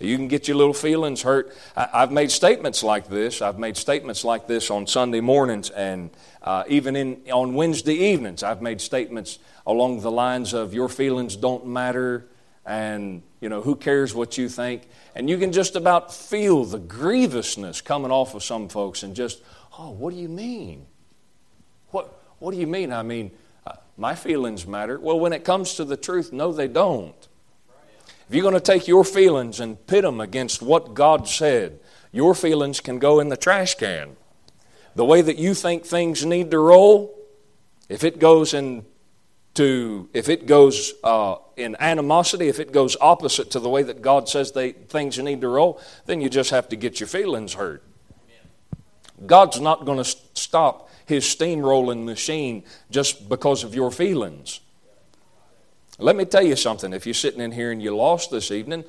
You 0.00 0.16
can 0.16 0.26
get 0.26 0.48
your 0.48 0.56
little 0.56 0.74
feelings 0.74 1.22
hurt. 1.22 1.56
I, 1.76 2.00
have 2.00 2.10
made 2.10 2.32
statements 2.32 2.82
like 2.82 3.08
this. 3.08 3.40
I've 3.40 3.58
made 3.58 3.76
statements 3.76 4.24
like 4.24 4.48
this 4.48 4.70
on 4.70 4.88
Sunday 4.88 5.20
mornings 5.20 5.70
and 5.70 6.10
uh, 6.42 6.64
even 6.66 6.96
in, 6.96 7.22
on 7.32 7.54
Wednesday 7.54 7.94
evenings. 7.94 8.42
I've 8.42 8.60
made 8.60 8.80
statements 8.80 9.38
along 9.64 10.00
the 10.00 10.10
lines 10.10 10.52
of, 10.54 10.74
your 10.74 10.88
feelings 10.88 11.36
don't 11.36 11.66
matter 11.66 12.26
and 12.64 13.22
you 13.40 13.48
know 13.48 13.60
who 13.60 13.74
cares 13.74 14.14
what 14.14 14.38
you 14.38 14.48
think? 14.48 14.88
And 15.14 15.28
you 15.28 15.38
can 15.38 15.52
just 15.52 15.76
about 15.76 16.14
feel 16.14 16.64
the 16.64 16.78
grievousness 16.78 17.80
coming 17.80 18.10
off 18.10 18.34
of 18.34 18.42
some 18.44 18.68
folks 18.68 19.02
and 19.02 19.14
just 19.14 19.42
oh 19.78 19.90
what 19.90 20.12
do 20.14 20.20
you 20.20 20.28
mean? 20.28 20.86
What 21.90 22.20
what 22.38 22.52
do 22.52 22.58
you 22.58 22.66
mean? 22.66 22.92
I 22.92 23.02
mean 23.02 23.32
uh, 23.66 23.72
my 23.96 24.14
feelings 24.14 24.66
matter. 24.66 24.98
Well 24.98 25.18
when 25.18 25.32
it 25.32 25.44
comes 25.44 25.74
to 25.74 25.84
the 25.84 25.96
truth 25.96 26.32
no 26.32 26.52
they 26.52 26.68
don't. 26.68 27.28
If 28.28 28.36
you're 28.36 28.42
going 28.42 28.54
to 28.54 28.60
take 28.60 28.88
your 28.88 29.04
feelings 29.04 29.60
and 29.60 29.84
pit 29.86 30.02
them 30.02 30.20
against 30.20 30.62
what 30.62 30.94
god 30.94 31.28
said 31.28 31.80
your 32.12 32.34
feelings 32.34 32.78
can 32.80 32.98
go 32.98 33.18
in 33.18 33.28
the 33.28 33.36
trash 33.36 33.74
can. 33.74 34.16
The 34.94 35.04
way 35.04 35.22
that 35.22 35.38
you 35.38 35.54
think 35.54 35.84
things 35.84 36.24
need 36.24 36.50
to 36.50 36.58
roll 36.58 37.18
if 37.88 38.04
it 38.04 38.18
goes 38.18 38.52
in 38.54 38.84
to 39.54 40.08
if 40.12 40.28
it 40.28 40.46
goes 40.46 40.94
uh, 41.04 41.36
in 41.56 41.76
animosity, 41.78 42.48
if 42.48 42.58
it 42.58 42.72
goes 42.72 42.96
opposite 43.00 43.50
to 43.50 43.60
the 43.60 43.68
way 43.68 43.82
that 43.82 44.02
God 44.02 44.28
says 44.28 44.52
they, 44.52 44.72
things 44.72 45.18
need 45.18 45.40
to 45.42 45.48
roll, 45.48 45.80
then 46.06 46.20
you 46.20 46.28
just 46.28 46.50
have 46.50 46.68
to 46.70 46.76
get 46.76 47.00
your 47.00 47.06
feelings 47.06 47.54
hurt. 47.54 47.82
God's 49.26 49.60
not 49.60 49.84
going 49.84 50.02
to 50.02 50.16
stop 50.34 50.90
his 51.06 51.24
steamrolling 51.24 52.04
machine 52.04 52.64
just 52.90 53.28
because 53.28 53.64
of 53.64 53.74
your 53.74 53.90
feelings. 53.90 54.60
Let 55.98 56.16
me 56.16 56.24
tell 56.24 56.42
you 56.42 56.56
something. 56.56 56.92
If 56.92 57.06
you're 57.06 57.14
sitting 57.14 57.40
in 57.40 57.52
here 57.52 57.70
and 57.70 57.82
you 57.82 57.94
lost 57.94 58.30
this 58.30 58.50
evening, 58.50 58.84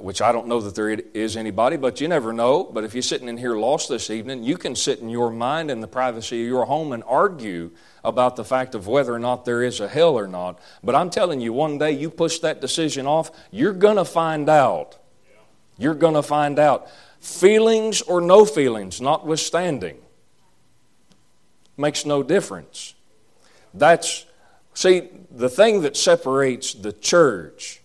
which 0.00 0.20
I 0.20 0.32
don't 0.32 0.48
know 0.48 0.60
that 0.60 0.74
there 0.74 0.90
is 0.90 1.36
anybody, 1.36 1.76
but 1.76 2.00
you 2.00 2.08
never 2.08 2.32
know. 2.32 2.64
But 2.64 2.84
if 2.84 2.94
you're 2.94 3.02
sitting 3.02 3.28
in 3.28 3.36
here 3.36 3.56
lost 3.56 3.88
this 3.88 4.10
evening, 4.10 4.42
you 4.42 4.56
can 4.56 4.74
sit 4.74 4.98
in 4.98 5.08
your 5.08 5.30
mind 5.30 5.70
in 5.70 5.80
the 5.80 5.86
privacy 5.86 6.42
of 6.42 6.48
your 6.48 6.64
home 6.64 6.92
and 6.92 7.04
argue 7.06 7.70
about 8.02 8.36
the 8.36 8.44
fact 8.44 8.74
of 8.74 8.86
whether 8.86 9.14
or 9.14 9.18
not 9.18 9.44
there 9.44 9.62
is 9.62 9.78
a 9.78 9.88
hell 9.88 10.18
or 10.18 10.26
not. 10.26 10.58
But 10.82 10.94
I'm 10.94 11.10
telling 11.10 11.40
you, 11.40 11.52
one 11.52 11.78
day 11.78 11.92
you 11.92 12.10
push 12.10 12.40
that 12.40 12.60
decision 12.60 13.06
off, 13.06 13.30
you're 13.50 13.72
going 13.72 13.96
to 13.96 14.04
find 14.04 14.48
out. 14.48 14.98
You're 15.78 15.94
going 15.94 16.14
to 16.14 16.22
find 16.22 16.58
out. 16.58 16.88
Feelings 17.20 18.02
or 18.02 18.20
no 18.20 18.44
feelings, 18.44 19.00
notwithstanding, 19.00 19.98
makes 21.76 22.04
no 22.04 22.22
difference. 22.22 22.94
That's, 23.72 24.26
see, 24.74 25.10
the 25.30 25.48
thing 25.48 25.82
that 25.82 25.96
separates 25.96 26.74
the 26.74 26.92
church 26.92 27.79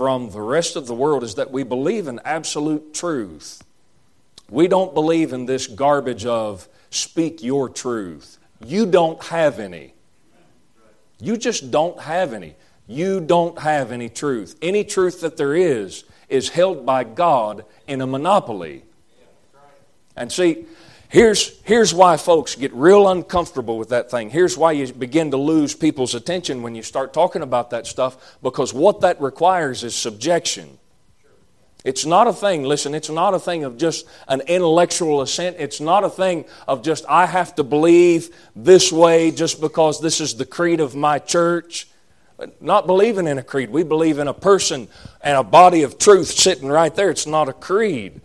from 0.00 0.30
the 0.30 0.40
rest 0.40 0.76
of 0.76 0.86
the 0.86 0.94
world 0.94 1.22
is 1.22 1.34
that 1.34 1.50
we 1.50 1.62
believe 1.62 2.08
in 2.08 2.18
absolute 2.24 2.94
truth. 2.94 3.62
We 4.48 4.66
don't 4.66 4.94
believe 4.94 5.34
in 5.34 5.44
this 5.44 5.66
garbage 5.66 6.24
of 6.24 6.66
speak 6.88 7.42
your 7.42 7.68
truth. 7.68 8.38
You 8.64 8.86
don't 8.86 9.22
have 9.24 9.58
any. 9.58 9.92
You 11.20 11.36
just 11.36 11.70
don't 11.70 12.00
have 12.00 12.32
any. 12.32 12.54
You 12.86 13.20
don't 13.20 13.58
have 13.58 13.92
any 13.92 14.08
truth. 14.08 14.56
Any 14.62 14.84
truth 14.84 15.20
that 15.20 15.36
there 15.36 15.54
is 15.54 16.04
is 16.30 16.48
held 16.48 16.86
by 16.86 17.04
God 17.04 17.66
in 17.86 18.00
a 18.00 18.06
monopoly. 18.06 18.84
And 20.16 20.32
see, 20.32 20.64
here's, 21.10 21.60
here's 21.64 21.92
why 21.92 22.16
folks 22.16 22.54
get 22.54 22.72
real 22.72 23.08
uncomfortable 23.08 23.76
with 23.76 23.90
that 23.90 24.10
thing. 24.10 24.30
Here's 24.30 24.56
why 24.56 24.72
you 24.72 24.90
begin 24.92 25.32
to 25.32 25.36
lose 25.36 25.74
people's 25.74 26.14
attention 26.14 26.62
when 26.62 26.74
you 26.74 26.82
start 26.82 27.12
talking 27.12 27.42
about 27.42 27.70
that 27.70 27.86
stuff, 27.86 28.38
because 28.42 28.72
what 28.72 29.02
that 29.02 29.20
requires 29.20 29.84
is 29.84 29.94
subjection. 29.94 30.78
It's 31.84 32.04
not 32.04 32.26
a 32.26 32.32
thing, 32.32 32.64
listen, 32.64 32.94
it's 32.94 33.08
not 33.08 33.34
a 33.34 33.38
thing 33.38 33.64
of 33.64 33.78
just 33.78 34.06
an 34.28 34.42
intellectual 34.42 35.22
assent. 35.22 35.56
It's 35.58 35.80
not 35.80 36.04
a 36.04 36.10
thing 36.10 36.44
of 36.68 36.82
just, 36.82 37.04
I 37.08 37.26
have 37.26 37.54
to 37.54 37.64
believe 37.64 38.34
this 38.54 38.92
way 38.92 39.30
just 39.30 39.60
because 39.60 40.00
this 40.00 40.20
is 40.20 40.34
the 40.34 40.44
creed 40.44 40.80
of 40.80 40.94
my 40.94 41.18
church. 41.18 41.86
Not 42.60 42.86
believing 42.86 43.26
in 43.26 43.38
a 43.38 43.42
creed. 43.42 43.70
We 43.70 43.82
believe 43.82 44.18
in 44.18 44.28
a 44.28 44.34
person 44.34 44.88
and 45.22 45.36
a 45.36 45.42
body 45.42 45.82
of 45.82 45.98
truth 45.98 46.28
sitting 46.28 46.68
right 46.68 46.94
there. 46.94 47.10
It's 47.10 47.26
not 47.26 47.48
a 47.48 47.52
creed. 47.52 48.20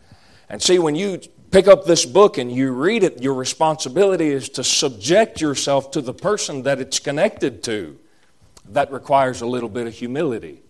And 0.49 0.61
see, 0.61 0.79
when 0.79 0.95
you 0.95 1.19
pick 1.51 1.67
up 1.67 1.85
this 1.85 2.05
book 2.05 2.37
and 2.37 2.51
you 2.51 2.71
read 2.71 3.03
it, 3.03 3.21
your 3.21 3.33
responsibility 3.33 4.27
is 4.27 4.49
to 4.49 4.63
subject 4.63 5.41
yourself 5.41 5.91
to 5.91 6.01
the 6.01 6.13
person 6.13 6.63
that 6.63 6.79
it's 6.79 6.99
connected 6.99 7.63
to. 7.63 7.97
That 8.69 8.91
requires 8.91 9.41
a 9.41 9.45
little 9.45 9.69
bit 9.69 9.87
of 9.87 9.93
humility 9.93 10.61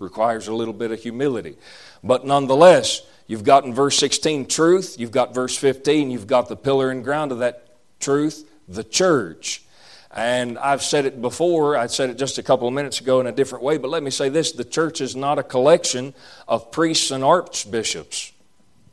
requires 0.00 0.48
a 0.48 0.54
little 0.54 0.74
bit 0.74 0.90
of 0.90 1.00
humility. 1.00 1.56
But 2.02 2.24
nonetheless, 2.24 3.02
you've 3.26 3.44
got 3.44 3.64
in 3.64 3.74
verse 3.74 3.96
16 3.98 4.46
truth, 4.46 4.96
you've 4.98 5.10
got 5.10 5.34
verse 5.34 5.56
15, 5.56 6.10
you've 6.10 6.26
got 6.26 6.48
the 6.48 6.56
pillar 6.56 6.90
and 6.90 7.04
ground 7.04 7.30
of 7.30 7.38
that 7.38 7.76
truth, 8.00 8.48
the 8.66 8.82
church. 8.82 9.62
And 10.10 10.58
I've 10.58 10.82
said 10.82 11.04
it 11.04 11.20
before, 11.20 11.76
I 11.76 11.86
said 11.86 12.10
it 12.10 12.18
just 12.18 12.38
a 12.38 12.42
couple 12.42 12.66
of 12.66 12.74
minutes 12.74 13.00
ago 13.00 13.20
in 13.20 13.28
a 13.28 13.32
different 13.32 13.62
way, 13.62 13.78
but 13.78 13.90
let 13.90 14.02
me 14.02 14.10
say 14.10 14.28
this 14.28 14.52
the 14.52 14.64
church 14.64 15.00
is 15.00 15.14
not 15.14 15.38
a 15.38 15.42
collection 15.42 16.14
of 16.48 16.72
priests 16.72 17.10
and 17.12 17.22
archbishops. 17.22 18.32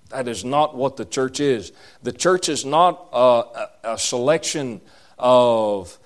That 0.09 0.27
is 0.27 0.45
not 0.45 0.75
what 0.75 0.97
the 0.97 1.05
church 1.05 1.39
is. 1.39 1.71
The 2.03 2.13
church 2.13 2.49
is 2.49 2.65
not 2.65 3.07
a, 3.11 3.17
a, 3.17 3.69
a 3.83 3.97
selection 3.97 4.81
of 5.17 5.97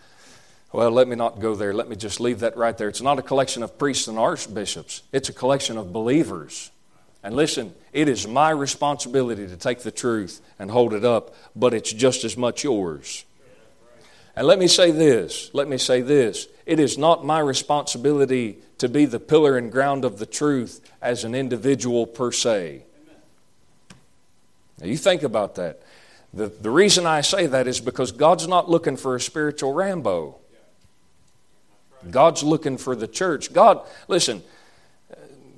well, 0.73 0.89
let 0.91 1.09
me 1.09 1.17
not 1.17 1.41
go 1.41 1.53
there. 1.53 1.73
Let 1.73 1.89
me 1.89 1.97
just 1.97 2.21
leave 2.21 2.39
that 2.39 2.55
right 2.55 2.77
there. 2.77 2.87
It's 2.87 3.01
not 3.01 3.19
a 3.19 3.21
collection 3.21 3.61
of 3.61 3.77
priests 3.77 4.07
and 4.07 4.17
archbishops, 4.17 5.03
it's 5.11 5.29
a 5.29 5.33
collection 5.33 5.77
of 5.77 5.91
believers. 5.91 6.71
And 7.23 7.35
listen, 7.35 7.75
it 7.93 8.09
is 8.09 8.27
my 8.27 8.49
responsibility 8.49 9.47
to 9.47 9.55
take 9.55 9.81
the 9.81 9.91
truth 9.91 10.41
and 10.57 10.71
hold 10.71 10.93
it 10.93 11.05
up, 11.05 11.35
but 11.55 11.71
it's 11.71 11.93
just 11.93 12.23
as 12.23 12.35
much 12.35 12.63
yours. 12.63 13.25
And 14.35 14.47
let 14.47 14.57
me 14.57 14.67
say 14.67 14.91
this 14.91 15.51
let 15.53 15.67
me 15.67 15.77
say 15.77 16.01
this. 16.01 16.47
It 16.65 16.79
is 16.79 16.97
not 16.97 17.25
my 17.25 17.39
responsibility 17.39 18.59
to 18.77 18.87
be 18.87 19.05
the 19.05 19.19
pillar 19.19 19.57
and 19.57 19.71
ground 19.71 20.05
of 20.05 20.19
the 20.19 20.25
truth 20.25 20.79
as 21.01 21.23
an 21.23 21.35
individual 21.35 22.07
per 22.07 22.31
se. 22.31 22.83
Now, 24.81 24.87
you 24.87 24.97
think 24.97 25.23
about 25.23 25.55
that. 25.55 25.81
The, 26.33 26.47
the 26.47 26.71
reason 26.71 27.05
I 27.05 27.21
say 27.21 27.45
that 27.45 27.67
is 27.67 27.79
because 27.79 28.11
God's 28.11 28.47
not 28.47 28.69
looking 28.69 28.97
for 28.97 29.15
a 29.15 29.21
spiritual 29.21 29.73
Rambo. 29.73 30.37
God's 32.09 32.41
looking 32.41 32.77
for 32.77 32.95
the 32.95 33.07
church. 33.07 33.53
God, 33.53 33.85
listen, 34.07 34.41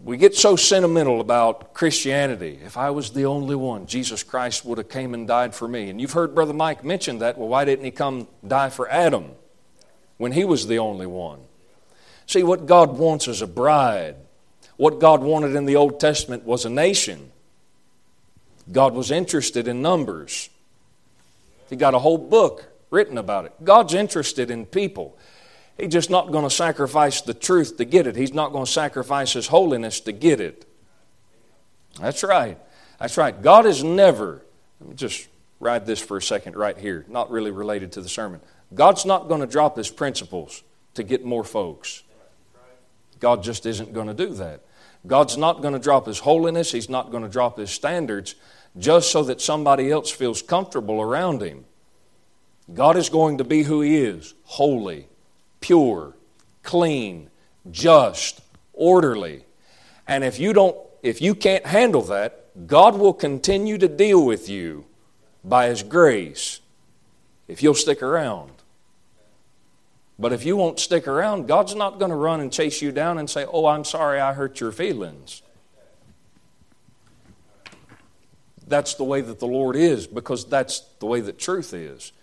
we 0.03 0.17
get 0.17 0.35
so 0.35 0.57
sentimental 0.57 1.21
about 1.21 1.73
Christianity. 1.73 2.59
If 2.65 2.75
I 2.75 2.89
was 2.89 3.11
the 3.11 3.25
only 3.25 3.55
one, 3.55 3.85
Jesus 3.85 4.23
Christ 4.23 4.65
would 4.65 4.77
have 4.77 4.89
came 4.89 5.13
and 5.13 5.25
died 5.25 5.55
for 5.55 5.67
me. 5.67 5.89
And 5.89 6.01
you've 6.01 6.11
heard 6.11 6.35
Brother 6.35 6.53
Mike 6.53 6.83
mention 6.83 7.19
that. 7.19 7.37
Well, 7.37 7.47
why 7.47 7.63
didn't 7.63 7.85
he 7.85 7.91
come 7.91 8.27
die 8.45 8.69
for 8.69 8.89
Adam 8.89 9.31
when 10.17 10.33
he 10.33 10.43
was 10.43 10.67
the 10.67 10.79
only 10.79 11.07
one? 11.07 11.39
See, 12.25 12.43
what 12.43 12.65
God 12.65 12.97
wants 12.97 13.29
is 13.29 13.41
a 13.41 13.47
bride. 13.47 14.15
What 14.75 14.99
God 14.99 15.21
wanted 15.21 15.55
in 15.55 15.65
the 15.65 15.77
Old 15.77 16.01
Testament 16.01 16.43
was 16.43 16.65
a 16.65 16.69
nation. 16.69 17.31
God 18.71 18.93
was 18.93 19.11
interested 19.11 19.67
in 19.67 19.81
numbers. 19.81 20.49
He 21.69 21.75
got 21.75 21.93
a 21.93 21.99
whole 21.99 22.17
book 22.17 22.65
written 22.89 23.17
about 23.17 23.45
it. 23.45 23.53
God's 23.63 23.93
interested 23.93 24.51
in 24.51 24.65
people. 24.65 25.17
He's 25.77 25.91
just 25.91 26.09
not 26.09 26.31
going 26.31 26.43
to 26.43 26.49
sacrifice 26.49 27.21
the 27.21 27.33
truth 27.33 27.77
to 27.77 27.85
get 27.85 28.05
it. 28.05 28.15
He's 28.15 28.33
not 28.33 28.51
going 28.51 28.65
to 28.65 28.71
sacrifice 28.71 29.33
His 29.33 29.47
holiness 29.47 29.99
to 30.01 30.11
get 30.11 30.39
it. 30.39 30.65
That's 31.99 32.23
right. 32.23 32.57
That's 32.99 33.17
right. 33.17 33.39
God 33.41 33.65
is 33.65 33.83
never, 33.83 34.43
let 34.79 34.89
me 34.89 34.95
just 34.95 35.27
ride 35.59 35.85
this 35.85 35.99
for 35.99 36.17
a 36.17 36.21
second 36.21 36.55
right 36.55 36.77
here, 36.77 37.05
not 37.07 37.31
really 37.31 37.51
related 37.51 37.91
to 37.93 38.01
the 38.01 38.09
sermon. 38.09 38.39
God's 38.73 39.05
not 39.05 39.27
going 39.27 39.41
to 39.41 39.47
drop 39.47 39.77
His 39.77 39.89
principles 39.89 40.63
to 40.93 41.03
get 41.03 41.25
more 41.25 41.43
folks. 41.43 42.03
God 43.19 43.43
just 43.43 43.65
isn't 43.65 43.93
going 43.93 44.07
to 44.07 44.13
do 44.13 44.33
that. 44.35 44.61
God's 45.05 45.37
not 45.37 45.61
going 45.61 45.73
to 45.73 45.79
drop 45.79 46.07
His 46.07 46.19
holiness, 46.19 46.71
He's 46.71 46.89
not 46.89 47.11
going 47.11 47.23
to 47.23 47.29
drop 47.29 47.57
His 47.57 47.71
standards 47.71 48.35
just 48.77 49.11
so 49.11 49.23
that 49.23 49.41
somebody 49.41 49.91
else 49.91 50.09
feels 50.09 50.41
comfortable 50.41 51.01
around 51.01 51.41
Him. 51.41 51.65
God 52.73 52.95
is 52.95 53.09
going 53.09 53.37
to 53.39 53.43
be 53.43 53.63
who 53.63 53.81
He 53.81 53.97
is 53.97 54.33
holy, 54.45 55.07
pure, 55.59 56.15
clean, 56.63 57.29
just, 57.69 58.41
orderly. 58.73 59.45
And 60.07 60.23
if 60.23 60.39
you 60.39 60.53
don't 60.53 60.77
if 61.01 61.21
you 61.21 61.35
can't 61.35 61.65
handle 61.65 62.01
that, 62.03 62.67
God 62.67 62.97
will 62.97 63.13
continue 63.13 63.77
to 63.77 63.87
deal 63.87 64.25
with 64.25 64.47
you 64.47 64.85
by 65.43 65.67
his 65.67 65.83
grace 65.83 66.61
if 67.47 67.61
you'll 67.61 67.73
stick 67.73 68.01
around. 68.01 68.51
But 70.23 70.31
if 70.31 70.45
you 70.45 70.55
won't 70.55 70.79
stick 70.79 71.05
around, 71.05 71.49
God's 71.49 71.75
not 71.75 71.99
going 71.99 72.09
to 72.09 72.15
run 72.15 72.39
and 72.39 72.49
chase 72.49 72.81
you 72.81 72.93
down 72.93 73.17
and 73.17 73.29
say, 73.29 73.43
"Oh, 73.43 73.65
I'm 73.65 73.83
sorry 73.83 74.21
I 74.21 74.31
hurt 74.31 74.61
your 74.61 74.71
feelings." 74.71 75.41
That's 78.65 78.93
the 78.93 79.03
way 79.03 79.19
that 79.19 79.39
the 79.39 79.47
Lord 79.47 79.75
is 79.75 80.07
because 80.07 80.45
that's 80.45 80.79
the 80.99 81.07
way 81.07 81.19
that 81.19 81.39
truth 81.39 81.73
is. 81.73 82.13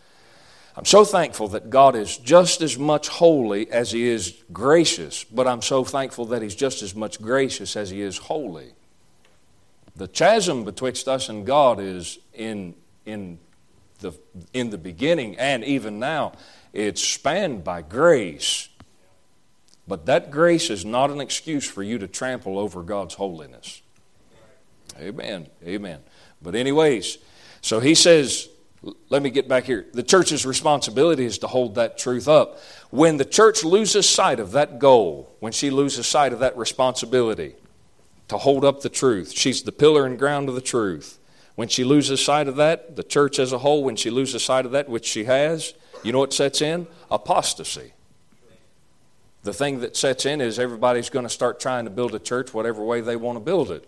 I'm 0.76 0.86
so 0.86 1.04
thankful 1.04 1.48
that 1.48 1.68
God 1.68 1.94
is 1.94 2.16
just 2.16 2.62
as 2.62 2.78
much 2.78 3.08
holy 3.08 3.70
as 3.70 3.92
He 3.92 4.08
is 4.08 4.34
gracious, 4.50 5.22
but 5.24 5.46
I'm 5.46 5.60
so 5.60 5.84
thankful 5.84 6.24
that 6.24 6.40
He's 6.40 6.54
just 6.54 6.82
as 6.82 6.94
much 6.94 7.20
gracious 7.20 7.76
as 7.76 7.90
He 7.90 8.00
is 8.00 8.16
holy. 8.16 8.72
The 9.94 10.08
chasm 10.08 10.64
betwixt 10.64 11.06
us 11.06 11.28
and 11.28 11.44
God 11.44 11.78
is 11.78 12.18
in, 12.32 12.76
in, 13.04 13.40
the, 13.98 14.12
in 14.54 14.70
the 14.70 14.78
beginning 14.78 15.36
and 15.36 15.62
even 15.64 15.98
now, 15.98 16.32
it's 16.72 17.02
spanned 17.02 17.64
by 17.64 17.82
grace. 17.82 18.68
But 19.88 20.06
that 20.06 20.30
grace 20.30 20.70
is 20.70 20.84
not 20.84 21.10
an 21.10 21.20
excuse 21.20 21.68
for 21.68 21.82
you 21.82 21.98
to 21.98 22.06
trample 22.06 22.58
over 22.58 22.82
God's 22.82 23.14
holiness. 23.14 23.82
Amen. 24.98 25.48
Amen. 25.64 26.00
But, 26.40 26.54
anyways, 26.54 27.18
so 27.60 27.80
he 27.80 27.94
says, 27.94 28.48
let 29.08 29.22
me 29.22 29.30
get 29.30 29.48
back 29.48 29.64
here. 29.64 29.86
The 29.92 30.02
church's 30.02 30.46
responsibility 30.46 31.24
is 31.24 31.38
to 31.38 31.46
hold 31.46 31.74
that 31.74 31.98
truth 31.98 32.28
up. 32.28 32.60
When 32.90 33.16
the 33.16 33.24
church 33.24 33.64
loses 33.64 34.08
sight 34.08 34.40
of 34.40 34.52
that 34.52 34.78
goal, 34.78 35.34
when 35.40 35.52
she 35.52 35.70
loses 35.70 36.06
sight 36.06 36.32
of 36.32 36.38
that 36.38 36.56
responsibility 36.56 37.56
to 38.28 38.38
hold 38.38 38.64
up 38.64 38.80
the 38.80 38.88
truth, 38.88 39.32
she's 39.32 39.62
the 39.62 39.72
pillar 39.72 40.06
and 40.06 40.18
ground 40.18 40.48
of 40.48 40.54
the 40.54 40.60
truth. 40.60 41.18
When 41.56 41.68
she 41.68 41.84
loses 41.84 42.24
sight 42.24 42.48
of 42.48 42.56
that, 42.56 42.96
the 42.96 43.02
church 43.02 43.38
as 43.38 43.52
a 43.52 43.58
whole, 43.58 43.84
when 43.84 43.96
she 43.96 44.08
loses 44.08 44.42
sight 44.42 44.64
of 44.64 44.72
that, 44.72 44.88
which 44.88 45.04
she 45.04 45.24
has, 45.24 45.74
you 46.02 46.12
know 46.12 46.18
what 46.18 46.32
sets 46.32 46.62
in? 46.62 46.86
Apostasy. 47.10 47.92
The 49.42 49.52
thing 49.52 49.80
that 49.80 49.96
sets 49.96 50.26
in 50.26 50.40
is 50.40 50.58
everybody's 50.58 51.08
going 51.08 51.24
to 51.24 51.30
start 51.30 51.60
trying 51.60 51.84
to 51.84 51.90
build 51.90 52.14
a 52.14 52.18
church 52.18 52.52
whatever 52.52 52.84
way 52.84 53.00
they 53.00 53.16
want 53.16 53.36
to 53.36 53.40
build 53.40 53.70
it. 53.70 53.86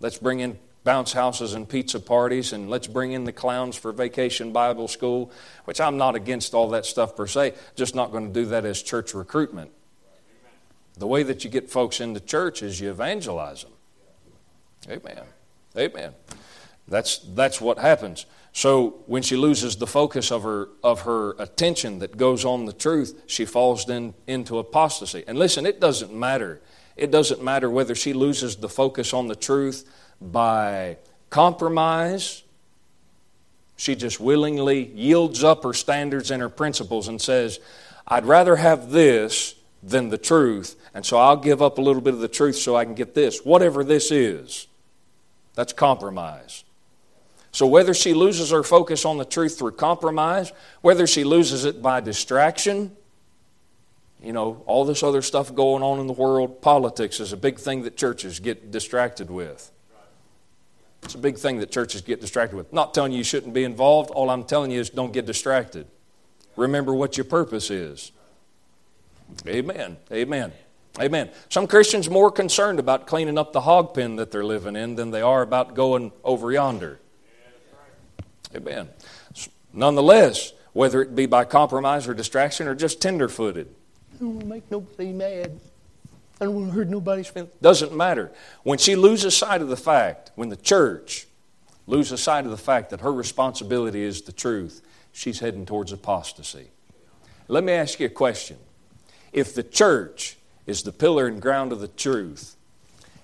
Let's 0.00 0.18
bring 0.18 0.40
in 0.40 0.58
bounce 0.82 1.12
houses 1.12 1.54
and 1.54 1.68
pizza 1.68 1.98
parties, 1.98 2.52
and 2.52 2.68
let's 2.68 2.86
bring 2.86 3.12
in 3.12 3.24
the 3.24 3.32
clowns 3.32 3.76
for 3.76 3.90
vacation 3.92 4.52
Bible 4.52 4.86
school, 4.86 5.32
which 5.64 5.80
I'm 5.80 5.96
not 5.96 6.14
against 6.14 6.54
all 6.54 6.68
that 6.70 6.84
stuff 6.84 7.16
per 7.16 7.26
se, 7.26 7.54
just 7.74 7.94
not 7.94 8.12
going 8.12 8.26
to 8.26 8.32
do 8.32 8.46
that 8.46 8.64
as 8.64 8.82
church 8.82 9.14
recruitment. 9.14 9.70
The 10.98 11.06
way 11.06 11.22
that 11.22 11.42
you 11.42 11.50
get 11.50 11.70
folks 11.70 12.00
into 12.00 12.20
church 12.20 12.62
is 12.62 12.80
you 12.80 12.90
evangelize 12.90 13.64
them. 13.64 13.72
Amen. 14.90 15.24
Amen. 15.76 16.12
That's, 16.86 17.18
that's 17.18 17.60
what 17.60 17.78
happens. 17.78 18.26
So 18.54 19.02
when 19.06 19.22
she 19.22 19.36
loses 19.36 19.76
the 19.76 19.86
focus 19.86 20.30
of 20.30 20.44
her, 20.44 20.68
of 20.82 21.00
her 21.02 21.32
attention 21.40 21.98
that 21.98 22.16
goes 22.16 22.44
on 22.44 22.66
the 22.66 22.72
truth, 22.72 23.20
she 23.26 23.44
falls 23.44 23.90
in, 23.90 24.14
into 24.28 24.58
apostasy. 24.58 25.24
And 25.26 25.36
listen, 25.36 25.66
it 25.66 25.80
doesn't 25.80 26.14
matter. 26.14 26.60
It 26.96 27.10
doesn't 27.10 27.42
matter 27.42 27.68
whether 27.68 27.96
she 27.96 28.12
loses 28.12 28.54
the 28.54 28.68
focus 28.68 29.12
on 29.12 29.26
the 29.26 29.34
truth 29.34 29.90
by 30.20 30.98
compromise. 31.30 32.44
She 33.76 33.96
just 33.96 34.20
willingly 34.20 34.86
yields 34.86 35.42
up 35.42 35.64
her 35.64 35.72
standards 35.72 36.30
and 36.30 36.40
her 36.40 36.48
principles 36.48 37.08
and 37.08 37.20
says, 37.20 37.58
I'd 38.06 38.24
rather 38.24 38.54
have 38.54 38.90
this 38.90 39.56
than 39.82 40.10
the 40.10 40.18
truth, 40.18 40.76
and 40.94 41.04
so 41.04 41.18
I'll 41.18 41.36
give 41.36 41.60
up 41.60 41.78
a 41.78 41.82
little 41.82 42.00
bit 42.00 42.14
of 42.14 42.20
the 42.20 42.28
truth 42.28 42.56
so 42.56 42.76
I 42.76 42.84
can 42.84 42.94
get 42.94 43.14
this, 43.14 43.44
whatever 43.44 43.82
this 43.82 44.12
is. 44.12 44.68
That's 45.54 45.72
compromise. 45.72 46.62
So, 47.54 47.68
whether 47.68 47.94
she 47.94 48.14
loses 48.14 48.50
her 48.50 48.64
focus 48.64 49.04
on 49.04 49.16
the 49.16 49.24
truth 49.24 49.56
through 49.56 49.72
compromise, 49.72 50.52
whether 50.80 51.06
she 51.06 51.22
loses 51.22 51.64
it 51.64 51.80
by 51.80 52.00
distraction, 52.00 52.96
you 54.20 54.32
know, 54.32 54.64
all 54.66 54.84
this 54.84 55.04
other 55.04 55.22
stuff 55.22 55.54
going 55.54 55.80
on 55.80 56.00
in 56.00 56.08
the 56.08 56.12
world, 56.12 56.60
politics 56.60 57.20
is 57.20 57.32
a 57.32 57.36
big 57.36 57.60
thing 57.60 57.82
that 57.82 57.96
churches 57.96 58.40
get 58.40 58.72
distracted 58.72 59.30
with. 59.30 59.70
It's 61.04 61.14
a 61.14 61.18
big 61.18 61.38
thing 61.38 61.60
that 61.60 61.70
churches 61.70 62.00
get 62.00 62.20
distracted 62.20 62.56
with. 62.56 62.72
Not 62.72 62.92
telling 62.92 63.12
you 63.12 63.18
you 63.18 63.24
shouldn't 63.24 63.54
be 63.54 63.62
involved. 63.62 64.10
All 64.10 64.30
I'm 64.30 64.42
telling 64.42 64.72
you 64.72 64.80
is 64.80 64.90
don't 64.90 65.12
get 65.12 65.24
distracted. 65.24 65.86
Remember 66.56 66.92
what 66.92 67.16
your 67.16 67.24
purpose 67.24 67.70
is. 67.70 68.10
Amen. 69.46 69.96
Amen. 70.10 70.52
Amen. 71.00 71.30
Some 71.50 71.68
Christians 71.68 72.10
more 72.10 72.32
concerned 72.32 72.80
about 72.80 73.06
cleaning 73.06 73.38
up 73.38 73.52
the 73.52 73.60
hog 73.60 73.94
pen 73.94 74.16
that 74.16 74.32
they're 74.32 74.44
living 74.44 74.74
in 74.74 74.96
than 74.96 75.12
they 75.12 75.22
are 75.22 75.42
about 75.42 75.76
going 75.76 76.10
over 76.24 76.50
yonder. 76.50 76.98
Amen. 78.54 78.88
Nonetheless, 79.72 80.52
whether 80.72 81.02
it 81.02 81.14
be 81.14 81.26
by 81.26 81.44
compromise 81.44 82.06
or 82.06 82.14
distraction 82.14 82.68
or 82.68 82.74
just 82.74 83.00
tenderfooted, 83.00 83.66
I 83.66 84.18
don't 84.18 84.34
want 84.34 84.40
to 84.40 84.46
make 84.46 84.70
nobody 84.70 85.12
mad. 85.12 85.58
I 86.40 86.44
don't 86.44 86.54
want 86.54 86.66
to 86.68 86.72
hurt 86.72 86.88
nobody's 86.88 87.28
feelings. 87.28 87.52
Doesn't 87.60 87.96
matter. 87.96 88.32
When 88.62 88.78
she 88.78 88.96
loses 88.96 89.36
sight 89.36 89.62
of 89.62 89.68
the 89.68 89.76
fact, 89.76 90.32
when 90.34 90.48
the 90.48 90.56
church 90.56 91.26
loses 91.86 92.22
sight 92.22 92.44
of 92.44 92.50
the 92.50 92.56
fact 92.56 92.90
that 92.90 93.00
her 93.00 93.12
responsibility 93.12 94.02
is 94.02 94.22
the 94.22 94.32
truth, 94.32 94.82
she's 95.12 95.40
heading 95.40 95.66
towards 95.66 95.92
apostasy. 95.92 96.70
Let 97.48 97.62
me 97.62 97.72
ask 97.72 98.00
you 98.00 98.06
a 98.06 98.10
question. 98.10 98.56
If 99.32 99.54
the 99.54 99.62
church 99.62 100.36
is 100.66 100.82
the 100.82 100.92
pillar 100.92 101.26
and 101.26 101.42
ground 101.42 101.72
of 101.72 101.80
the 101.80 101.88
truth 101.88 102.56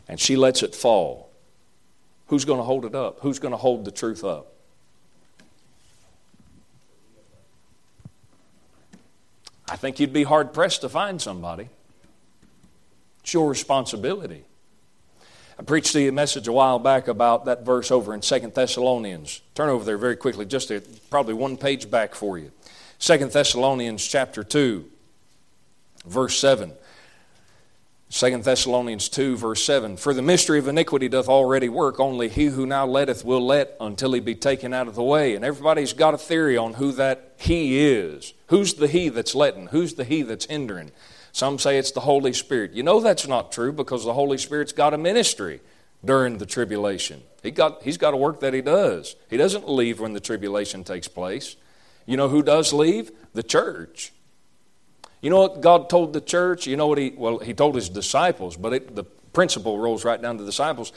and 0.08 0.20
she 0.20 0.36
lets 0.36 0.62
it 0.62 0.74
fall, 0.74 1.30
who's 2.26 2.44
going 2.44 2.58
to 2.58 2.64
hold 2.64 2.84
it 2.84 2.94
up? 2.94 3.20
Who's 3.20 3.38
going 3.38 3.52
to 3.52 3.58
hold 3.58 3.84
the 3.84 3.90
truth 3.90 4.24
up? 4.24 4.49
I 9.70 9.76
think 9.76 10.00
you'd 10.00 10.12
be 10.12 10.24
hard 10.24 10.52
pressed 10.52 10.80
to 10.80 10.88
find 10.88 11.22
somebody. 11.22 11.68
It's 13.22 13.32
your 13.32 13.48
responsibility. 13.48 14.44
I 15.58 15.62
preached 15.62 15.92
to 15.92 16.00
you 16.00 16.08
a 16.08 16.12
message 16.12 16.48
a 16.48 16.52
while 16.52 16.78
back 16.78 17.06
about 17.06 17.44
that 17.44 17.64
verse 17.64 17.90
over 17.90 18.12
in 18.12 18.22
Second 18.22 18.54
Thessalonians. 18.54 19.42
Turn 19.54 19.68
over 19.68 19.84
there 19.84 19.98
very 19.98 20.16
quickly, 20.16 20.44
just 20.44 20.72
probably 21.10 21.34
one 21.34 21.56
page 21.56 21.90
back 21.90 22.14
for 22.14 22.36
you. 22.36 22.50
Second 22.98 23.30
Thessalonians 23.30 24.04
chapter 24.04 24.42
2, 24.42 24.86
verse 26.04 26.38
7. 26.38 26.72
2 28.12 28.38
Thessalonians 28.38 29.08
2, 29.08 29.36
verse 29.36 29.64
7 29.64 29.96
For 29.96 30.12
the 30.12 30.20
mystery 30.20 30.58
of 30.58 30.66
iniquity 30.66 31.08
doth 31.08 31.28
already 31.28 31.68
work, 31.68 32.00
only 32.00 32.28
he 32.28 32.46
who 32.46 32.66
now 32.66 32.84
letteth 32.84 33.24
will 33.24 33.44
let 33.44 33.76
until 33.80 34.12
he 34.12 34.20
be 34.20 34.34
taken 34.34 34.74
out 34.74 34.88
of 34.88 34.96
the 34.96 35.02
way. 35.02 35.36
And 35.36 35.44
everybody's 35.44 35.92
got 35.92 36.14
a 36.14 36.18
theory 36.18 36.56
on 36.56 36.74
who 36.74 36.90
that 36.92 37.34
he 37.36 37.86
is. 37.86 38.34
Who's 38.48 38.74
the 38.74 38.88
he 38.88 39.10
that's 39.10 39.36
letting? 39.36 39.68
Who's 39.68 39.94
the 39.94 40.02
he 40.02 40.22
that's 40.22 40.46
hindering? 40.46 40.90
Some 41.30 41.60
say 41.60 41.78
it's 41.78 41.92
the 41.92 42.00
Holy 42.00 42.32
Spirit. 42.32 42.72
You 42.72 42.82
know 42.82 42.98
that's 42.98 43.28
not 43.28 43.52
true 43.52 43.72
because 43.72 44.04
the 44.04 44.14
Holy 44.14 44.38
Spirit's 44.38 44.72
got 44.72 44.92
a 44.92 44.98
ministry 44.98 45.60
during 46.04 46.38
the 46.38 46.46
tribulation. 46.46 47.22
He 47.44 47.52
got, 47.52 47.84
he's 47.84 47.96
got 47.96 48.12
a 48.12 48.16
work 48.16 48.40
that 48.40 48.54
he 48.54 48.60
does. 48.60 49.14
He 49.28 49.36
doesn't 49.36 49.68
leave 49.68 50.00
when 50.00 50.14
the 50.14 50.20
tribulation 50.20 50.82
takes 50.82 51.06
place. 51.06 51.54
You 52.06 52.16
know 52.16 52.28
who 52.28 52.42
does 52.42 52.72
leave? 52.72 53.12
The 53.34 53.44
church. 53.44 54.12
You 55.20 55.30
know 55.30 55.40
what 55.40 55.60
God 55.60 55.90
told 55.90 56.12
the 56.12 56.20
church? 56.20 56.66
You 56.66 56.76
know 56.76 56.86
what 56.86 56.98
he, 56.98 57.12
well, 57.16 57.38
he 57.38 57.52
told 57.52 57.74
his 57.74 57.88
disciples, 57.88 58.56
but 58.56 58.72
it, 58.72 58.96
the 58.96 59.04
principle 59.32 59.78
rolls 59.78 60.04
right 60.04 60.20
down 60.20 60.38
to 60.38 60.42
the 60.42 60.50
disciples, 60.50 60.92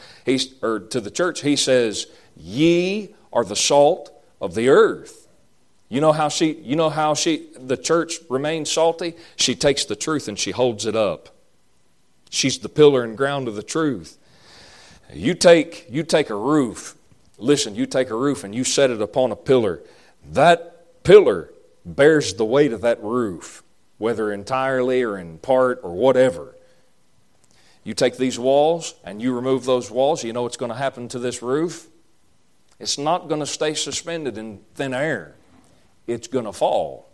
or 0.62 0.80
to 0.80 1.02
the 1.02 1.12
church. 1.12 1.42
He 1.42 1.56
says, 1.56 2.08
Ye 2.36 3.14
are 3.32 3.44
the 3.44 3.56
salt 3.56 4.12
of 4.40 4.56
the 4.56 4.70
earth. 4.70 5.28
You 5.90 6.02
know 6.02 6.12
how 6.12 6.30
she, 6.30 6.54
you 6.54 6.76
know 6.76 6.90
how 6.90 7.14
she, 7.14 7.50
the 7.60 7.78
church 7.78 8.16
remains 8.30 8.72
salty? 8.72 9.14
She 9.36 9.56
takes 9.56 9.86
the 9.86 9.96
truth 9.96 10.28
and 10.28 10.40
she 10.40 10.52
holds 10.52 10.86
it 10.86 10.96
up. 10.96 11.30
She's 12.30 12.58
the 12.58 12.70
pillar 12.70 13.04
and 13.04 13.16
ground 13.16 13.48
of 13.48 13.56
the 13.56 13.64
truth. 13.64 14.18
You 15.14 15.36
take, 15.36 15.86
you 15.90 16.02
take 16.02 16.32
a 16.32 16.36
roof, 16.36 16.96
listen, 17.38 17.76
you 17.76 17.86
take 17.86 18.10
a 18.10 18.16
roof 18.16 18.44
and 18.44 18.56
you 18.56 18.64
set 18.64 18.90
it 18.90 19.02
upon 19.02 19.32
a 19.32 19.36
pillar. 19.36 19.82
That 20.32 21.04
pillar 21.04 21.54
bears 21.86 22.34
the 22.34 22.46
weight 22.46 22.74
of 22.74 22.82
that 22.82 23.04
roof 23.04 23.63
whether 24.04 24.34
entirely 24.34 25.02
or 25.02 25.18
in 25.18 25.38
part 25.38 25.80
or 25.82 25.94
whatever. 25.94 26.58
You 27.86 27.94
take 27.94 28.18
these 28.18 28.38
walls 28.38 28.96
and 29.02 29.22
you 29.22 29.34
remove 29.34 29.64
those 29.64 29.90
walls, 29.90 30.26
you 30.26 30.34
know 30.34 30.42
what's 30.42 30.58
going 30.58 30.74
to 30.74 30.78
happen 30.78 31.08
to 31.08 31.20
this 31.20 31.42
roof? 31.42 31.88
It's 32.82 32.98
not 32.98 33.30
going 33.30 33.40
to 33.40 33.46
stay 33.46 33.74
suspended 33.74 34.38
in 34.38 34.60
thin 34.76 34.94
air. 34.94 35.36
It's 36.06 36.28
going 36.28 36.44
to 36.44 36.52
fall. 36.52 37.10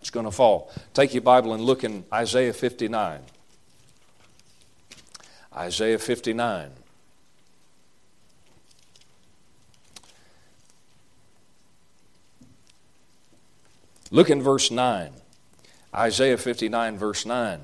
It's 0.00 0.10
going 0.10 0.24
to 0.24 0.30
fall. 0.30 0.70
Take 0.92 1.12
your 1.14 1.22
Bible 1.22 1.52
and 1.52 1.64
look 1.64 1.82
in 1.82 2.04
Isaiah 2.12 2.52
59. 2.52 3.18
Isaiah 5.56 5.98
59. 5.98 6.70
Look 14.12 14.30
in 14.30 14.40
verse 14.40 14.70
9. 14.70 15.23
Isaiah 15.94 16.36
59, 16.36 16.98
verse 16.98 17.24
9. 17.24 17.60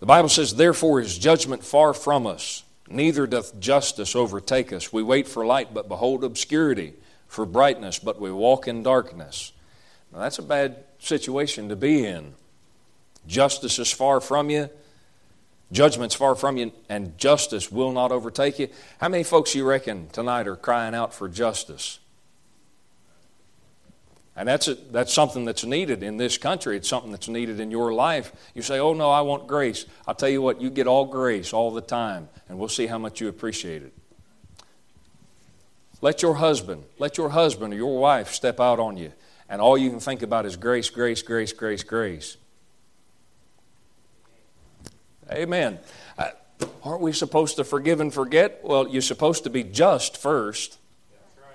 The 0.00 0.06
Bible 0.06 0.28
says, 0.28 0.54
Therefore 0.54 1.00
is 1.00 1.18
judgment 1.18 1.62
far 1.62 1.92
from 1.92 2.26
us, 2.26 2.64
neither 2.88 3.26
doth 3.26 3.60
justice 3.60 4.16
overtake 4.16 4.72
us. 4.72 4.92
We 4.92 5.02
wait 5.02 5.28
for 5.28 5.44
light, 5.44 5.74
but 5.74 5.88
behold 5.88 6.24
obscurity, 6.24 6.94
for 7.28 7.46
brightness, 7.46 7.98
but 7.98 8.20
we 8.20 8.32
walk 8.32 8.66
in 8.66 8.82
darkness. 8.82 9.52
Now, 10.12 10.20
that's 10.20 10.38
a 10.38 10.42
bad 10.42 10.84
situation 10.98 11.68
to 11.68 11.76
be 11.76 12.04
in. 12.04 12.34
Justice 13.26 13.78
is 13.78 13.92
far 13.92 14.20
from 14.20 14.50
you, 14.50 14.68
judgment's 15.70 16.14
far 16.14 16.34
from 16.34 16.56
you, 16.56 16.72
and 16.88 17.16
justice 17.16 17.70
will 17.70 17.92
not 17.92 18.12
overtake 18.12 18.58
you. 18.58 18.68
How 18.98 19.08
many 19.08 19.22
folks 19.22 19.54
you 19.54 19.64
reckon 19.64 20.08
tonight 20.08 20.48
are 20.48 20.56
crying 20.56 20.94
out 20.94 21.14
for 21.14 21.28
justice? 21.28 22.00
And 24.34 24.48
that's, 24.48 24.66
a, 24.66 24.74
that's 24.74 25.12
something 25.12 25.44
that's 25.44 25.64
needed 25.64 26.02
in 26.02 26.16
this 26.16 26.38
country. 26.38 26.76
It's 26.76 26.88
something 26.88 27.10
that's 27.10 27.28
needed 27.28 27.60
in 27.60 27.70
your 27.70 27.92
life. 27.92 28.32
You 28.54 28.62
say, 28.62 28.78
oh, 28.78 28.94
no, 28.94 29.10
I 29.10 29.20
want 29.20 29.46
grace. 29.46 29.84
I'll 30.08 30.14
tell 30.14 30.28
you 30.28 30.40
what, 30.40 30.60
you 30.60 30.70
get 30.70 30.86
all 30.86 31.04
grace 31.04 31.52
all 31.52 31.70
the 31.70 31.82
time, 31.82 32.30
and 32.48 32.58
we'll 32.58 32.68
see 32.70 32.86
how 32.86 32.98
much 32.98 33.20
you 33.20 33.28
appreciate 33.28 33.82
it. 33.82 33.92
Let 36.00 36.22
your 36.22 36.34
husband, 36.34 36.84
let 36.98 37.18
your 37.18 37.28
husband 37.28 37.74
or 37.74 37.76
your 37.76 37.98
wife 37.98 38.32
step 38.32 38.58
out 38.58 38.80
on 38.80 38.96
you, 38.96 39.12
and 39.48 39.60
all 39.60 39.76
you 39.76 39.90
can 39.90 40.00
think 40.00 40.22
about 40.22 40.46
is 40.46 40.56
grace, 40.56 40.88
grace, 40.88 41.22
grace, 41.22 41.52
grace, 41.52 41.84
grace. 41.84 42.38
Amen. 45.30 45.78
Uh, 46.18 46.30
aren't 46.82 47.02
we 47.02 47.12
supposed 47.12 47.56
to 47.56 47.64
forgive 47.64 48.00
and 48.00 48.12
forget? 48.12 48.60
Well, 48.64 48.88
you're 48.88 49.02
supposed 49.02 49.44
to 49.44 49.50
be 49.50 49.62
just 49.62 50.16
first. 50.16 50.78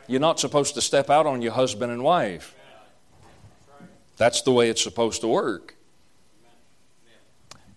You're 0.07 0.21
not 0.21 0.39
supposed 0.39 0.75
to 0.75 0.81
step 0.81 1.09
out 1.09 1.25
on 1.25 1.41
your 1.41 1.51
husband 1.51 1.91
and 1.91 2.03
wife. 2.03 2.53
That's 4.17 4.41
the 4.41 4.51
way 4.51 4.69
it's 4.69 4.83
supposed 4.83 5.21
to 5.21 5.27
work. 5.27 5.75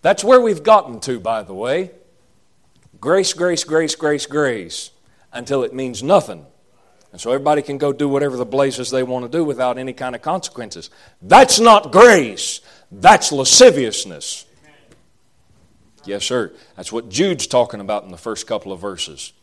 That's 0.02 0.24
where 0.24 0.40
we've 0.40 0.62
gotten 0.62 1.00
to, 1.00 1.20
by 1.20 1.42
the 1.42 1.54
way. 1.54 1.90
Grace, 3.00 3.32
grace, 3.32 3.64
grace, 3.64 3.94
grace, 3.94 4.26
grace, 4.26 4.90
until 5.32 5.62
it 5.62 5.74
means 5.74 6.02
nothing. 6.02 6.46
And 7.12 7.20
so 7.20 7.32
everybody 7.32 7.62
can 7.62 7.76
go 7.76 7.92
do 7.92 8.08
whatever 8.08 8.36
the 8.36 8.44
blazes 8.44 8.90
they 8.90 9.02
want 9.02 9.30
to 9.30 9.38
do 9.38 9.44
without 9.44 9.78
any 9.78 9.92
kind 9.92 10.14
of 10.14 10.22
consequences. 10.22 10.90
That's 11.20 11.58
not 11.58 11.92
grace, 11.92 12.60
that's 12.90 13.32
lasciviousness. 13.32 14.46
Yes, 16.04 16.24
sir. 16.24 16.52
That's 16.76 16.92
what 16.92 17.10
Jude's 17.10 17.46
talking 17.46 17.80
about 17.80 18.04
in 18.04 18.10
the 18.10 18.16
first 18.16 18.46
couple 18.46 18.72
of 18.72 18.80
verses. 18.80 19.34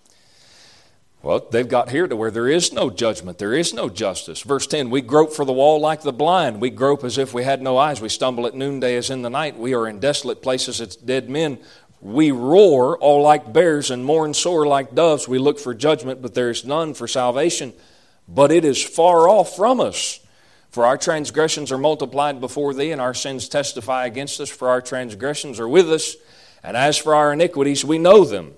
Well, 1.27 1.45
they've 1.51 1.67
got 1.67 1.89
here 1.89 2.07
to 2.07 2.15
where 2.15 2.31
there 2.31 2.47
is 2.47 2.71
no 2.71 2.89
judgment, 2.89 3.37
there 3.37 3.53
is 3.53 3.73
no 3.73 3.89
justice. 3.89 4.43
Verse 4.43 4.65
10 4.65 4.89
We 4.89 5.01
grope 5.01 5.33
for 5.33 5.43
the 5.43 5.51
wall 5.51 5.81
like 5.81 6.01
the 6.01 6.13
blind. 6.13 6.61
We 6.61 6.69
grope 6.69 7.03
as 7.03 7.17
if 7.17 7.33
we 7.33 7.43
had 7.43 7.61
no 7.61 7.77
eyes. 7.77 7.99
We 7.99 8.07
stumble 8.07 8.47
at 8.47 8.55
noonday 8.55 8.95
as 8.95 9.09
in 9.09 9.23
the 9.23 9.29
night. 9.29 9.57
We 9.57 9.73
are 9.73 9.89
in 9.89 9.99
desolate 9.99 10.41
places 10.41 10.79
as 10.79 10.95
dead 10.95 11.29
men. 11.29 11.59
We 11.99 12.31
roar 12.31 12.97
all 12.99 13.23
like 13.23 13.51
bears 13.51 13.91
and 13.91 14.05
mourn 14.05 14.33
sore 14.35 14.65
like 14.65 14.95
doves. 14.95 15.27
We 15.27 15.37
look 15.37 15.59
for 15.59 15.73
judgment, 15.73 16.21
but 16.21 16.33
there 16.33 16.49
is 16.49 16.63
none 16.63 16.93
for 16.93 17.09
salvation. 17.09 17.73
But 18.29 18.53
it 18.53 18.63
is 18.63 18.81
far 18.81 19.27
off 19.27 19.53
from 19.53 19.81
us. 19.81 20.21
For 20.69 20.85
our 20.85 20.97
transgressions 20.97 21.73
are 21.73 21.77
multiplied 21.77 22.39
before 22.39 22.73
thee, 22.73 22.93
and 22.93 23.01
our 23.01 23.13
sins 23.13 23.49
testify 23.49 24.05
against 24.05 24.39
us. 24.39 24.47
For 24.49 24.69
our 24.69 24.81
transgressions 24.81 25.59
are 25.59 25.67
with 25.67 25.91
us, 25.91 26.15
and 26.63 26.77
as 26.77 26.95
for 26.95 27.13
our 27.13 27.33
iniquities, 27.33 27.83
we 27.83 27.97
know 27.97 28.23
them 28.23 28.53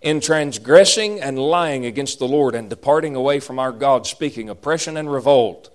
in 0.00 0.20
transgressing 0.20 1.20
and 1.20 1.38
lying 1.38 1.84
against 1.84 2.18
the 2.18 2.28
Lord 2.28 2.54
and 2.54 2.70
departing 2.70 3.16
away 3.16 3.40
from 3.40 3.58
our 3.58 3.72
God, 3.72 4.06
speaking 4.06 4.48
oppression 4.48 4.96
and 4.96 5.12
revolt, 5.12 5.70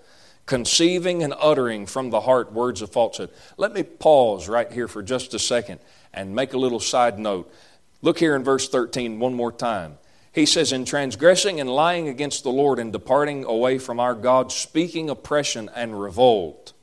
conceiving 0.45 1.21
and 1.23 1.33
uttering 1.39 1.85
from 1.85 2.09
the 2.09 2.21
heart 2.21 2.51
words 2.51 2.81
of 2.81 2.91
falsehood. 2.91 3.29
Let 3.57 3.73
me 3.73 3.83
pause 3.83 4.49
right 4.49 4.71
here 4.71 4.87
for 4.87 5.03
just 5.03 5.33
a 5.33 5.39
second 5.39 5.79
and 6.13 6.35
make 6.35 6.53
a 6.53 6.57
little 6.57 6.79
side 6.79 7.19
note. 7.19 7.51
Look 8.01 8.19
here 8.19 8.35
in 8.35 8.43
verse 8.43 8.67
13 8.67 9.19
one 9.19 9.33
more 9.33 9.51
time. 9.51 9.97
He 10.31 10.45
says, 10.45 10.71
In 10.71 10.85
transgressing 10.85 11.59
and 11.59 11.69
lying 11.69 12.07
against 12.07 12.43
the 12.43 12.51
Lord 12.51 12.79
and 12.79 12.91
departing 12.91 13.45
away 13.45 13.77
from 13.77 13.99
our 13.99 14.15
God, 14.15 14.51
speaking 14.51 15.09
oppression 15.09 15.69
and 15.75 15.99
revolt. 15.99 16.73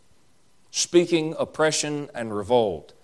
Speaking 0.71 1.35
oppression 1.39 2.09
and 2.15 2.35
revolt. 2.35 2.95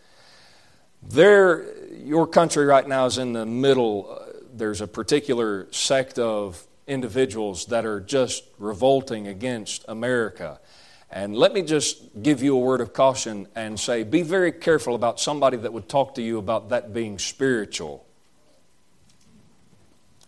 There, 1.03 1.66
your 1.92 2.27
country 2.27 2.64
right 2.64 2.87
now 2.87 3.07
is 3.07 3.18
in 3.18 3.35
the 3.35 3.46
middle 3.46 4.28
there's 4.59 4.81
a 4.81 4.87
particular 4.87 5.66
sect 5.71 6.18
of 6.18 6.66
individuals 6.87 7.66
that 7.66 7.85
are 7.85 8.01
just 8.01 8.44
revolting 8.59 9.29
against 9.29 9.85
America. 9.88 10.59
And 11.11 11.35
let 11.35 11.55
me 11.55 11.62
just 11.62 12.23
give 12.23 12.42
you 12.42 12.57
a 12.57 12.61
word 12.61 12.81
of 12.81 12.92
caution 12.92 13.49
and 13.55 13.79
say 13.79 14.03
be 14.03 14.23
very 14.23 14.53
careful 14.53 14.94
about 14.94 15.21
somebody 15.21 15.57
that 15.59 15.73
would 15.73 15.88
talk 15.88 16.14
to 16.16 16.23
you 16.23 16.38
about 16.38 16.68
that 16.71 16.92
being 16.92 17.18
spiritual. 17.18 18.05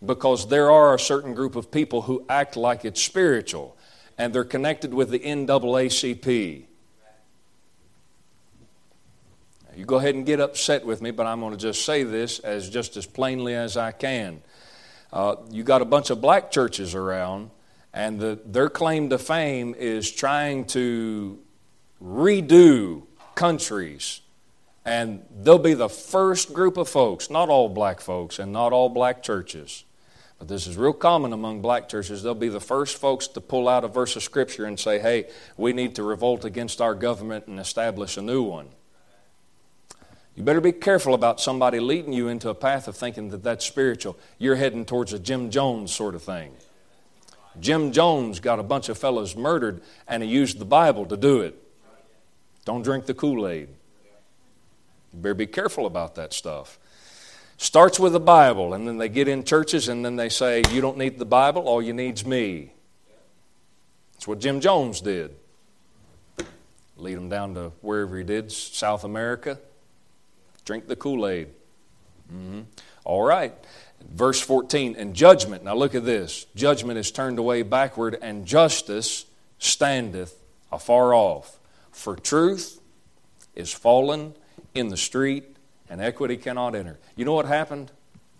Because 0.03 0.47
there 0.47 0.71
are 0.71 0.95
a 0.95 0.99
certain 0.99 1.35
group 1.35 1.55
of 1.55 1.69
people 1.69 2.03
who 2.03 2.25
act 2.27 2.55
like 2.55 2.85
it's 2.85 3.01
spiritual, 3.01 3.77
and 4.17 4.33
they're 4.33 4.43
connected 4.43 4.93
with 4.93 5.11
the 5.11 5.19
NAACP. 5.19 6.65
You 9.75 9.85
go 9.85 9.97
ahead 9.97 10.15
and 10.15 10.25
get 10.25 10.39
upset 10.39 10.85
with 10.85 11.01
me, 11.01 11.11
but 11.11 11.25
I'm 11.25 11.39
going 11.39 11.51
to 11.51 11.57
just 11.57 11.85
say 11.85 12.03
this 12.03 12.39
as 12.39 12.69
just 12.69 12.97
as 12.97 13.05
plainly 13.05 13.55
as 13.55 13.77
I 13.77 13.91
can. 13.91 14.41
Uh, 15.13 15.35
you 15.49 15.63
got 15.63 15.81
a 15.81 15.85
bunch 15.85 16.09
of 16.09 16.21
black 16.21 16.51
churches 16.51 16.95
around, 16.95 17.51
and 17.93 18.19
the, 18.19 18.39
their 18.45 18.69
claim 18.69 19.09
to 19.09 19.17
fame 19.17 19.75
is 19.77 20.11
trying 20.11 20.65
to 20.65 21.39
redo 22.03 23.03
countries. 23.35 24.21
And 24.83 25.23
they'll 25.39 25.59
be 25.59 25.73
the 25.73 25.89
first 25.89 26.53
group 26.53 26.77
of 26.77 26.89
folks, 26.89 27.29
not 27.29 27.49
all 27.49 27.69
black 27.69 28.01
folks 28.01 28.39
and 28.39 28.51
not 28.51 28.73
all 28.73 28.89
black 28.89 29.21
churches, 29.21 29.83
but 30.39 30.47
this 30.47 30.65
is 30.65 30.75
real 30.75 30.93
common 30.93 31.33
among 31.33 31.61
black 31.61 31.87
churches. 31.87 32.23
They'll 32.23 32.33
be 32.33 32.49
the 32.49 32.59
first 32.59 32.97
folks 32.97 33.27
to 33.27 33.41
pull 33.41 33.69
out 33.69 33.83
a 33.83 33.87
verse 33.87 34.15
of 34.15 34.23
Scripture 34.23 34.65
and 34.65 34.79
say, 34.79 34.97
hey, 34.97 35.27
we 35.55 35.71
need 35.71 35.95
to 35.95 36.03
revolt 36.03 36.45
against 36.45 36.81
our 36.81 36.95
government 36.95 37.45
and 37.45 37.59
establish 37.59 38.17
a 38.17 38.23
new 38.23 38.41
one. 38.41 38.69
You 40.35 40.43
better 40.43 40.61
be 40.61 40.71
careful 40.71 41.13
about 41.13 41.41
somebody 41.41 41.79
leading 41.79 42.13
you 42.13 42.27
into 42.29 42.49
a 42.49 42.55
path 42.55 42.87
of 42.87 42.95
thinking 42.95 43.29
that 43.29 43.43
that's 43.43 43.65
spiritual. 43.65 44.17
You're 44.37 44.55
heading 44.55 44.85
towards 44.85 45.11
a 45.11 45.19
Jim 45.19 45.49
Jones 45.51 45.93
sort 45.93 46.15
of 46.15 46.23
thing. 46.23 46.53
Jim 47.59 47.91
Jones 47.91 48.39
got 48.39 48.59
a 48.59 48.63
bunch 48.63 48.87
of 48.87 48.97
fellows 48.97 49.35
murdered, 49.35 49.81
and 50.07 50.23
he 50.23 50.29
used 50.29 50.57
the 50.57 50.65
Bible 50.65 51.05
to 51.07 51.17
do 51.17 51.41
it. 51.41 51.61
Don't 52.63 52.81
drink 52.81 53.07
the 53.07 53.13
Kool 53.13 53.47
Aid. 53.47 53.69
You 55.13 55.19
better 55.19 55.33
be 55.33 55.47
careful 55.47 55.85
about 55.85 56.15
that 56.15 56.33
stuff. 56.33 56.79
Starts 57.57 57.99
with 57.99 58.13
the 58.13 58.19
Bible, 58.19 58.73
and 58.73 58.87
then 58.87 58.97
they 58.97 59.09
get 59.09 59.27
in 59.27 59.43
churches 59.43 59.89
and 59.89 60.03
then 60.03 60.15
they 60.15 60.29
say, 60.29 60.63
You 60.71 60.79
don't 60.79 60.97
need 60.97 61.19
the 61.19 61.25
Bible, 61.25 61.63
all 61.63 61.81
you 61.81 61.93
need's 61.93 62.25
me. 62.25 62.71
That's 64.13 64.27
what 64.27 64.39
Jim 64.39 64.61
Jones 64.61 65.01
did. 65.01 65.35
Lead 66.95 67.15
them 67.15 67.29
down 67.29 67.53
to 67.55 67.71
wherever 67.81 68.17
he 68.17 68.23
did, 68.23 68.51
South 68.51 69.03
America. 69.03 69.59
Drink 70.65 70.87
the 70.87 70.95
Kool 70.95 71.27
Aid. 71.27 71.47
Mm-hmm. 72.33 72.61
All 73.03 73.23
right. 73.23 73.53
Verse 74.09 74.41
14, 74.41 74.95
and 74.97 75.13
judgment. 75.13 75.63
Now 75.63 75.75
look 75.75 75.95
at 75.95 76.05
this. 76.05 76.45
Judgment 76.55 76.97
is 76.97 77.11
turned 77.11 77.37
away 77.39 77.61
backward, 77.61 78.17
and 78.21 78.45
justice 78.45 79.25
standeth 79.59 80.35
afar 80.71 81.13
off. 81.13 81.59
For 81.91 82.15
truth 82.15 82.79
is 83.55 83.71
fallen 83.71 84.33
in 84.73 84.87
the 84.87 84.97
street, 84.97 85.55
and 85.89 86.01
equity 86.01 86.37
cannot 86.37 86.73
enter. 86.75 86.97
You 87.15 87.25
know 87.25 87.33
what 87.33 87.45
happened 87.45 87.91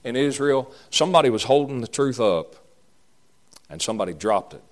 in 0.03 0.15
Israel? 0.15 0.73
Somebody 0.89 1.29
was 1.29 1.43
holding 1.43 1.81
the 1.81 1.87
truth 1.87 2.19
up, 2.19 2.55
and 3.69 3.81
somebody 3.81 4.13
dropped 4.13 4.53
it. 4.53 4.63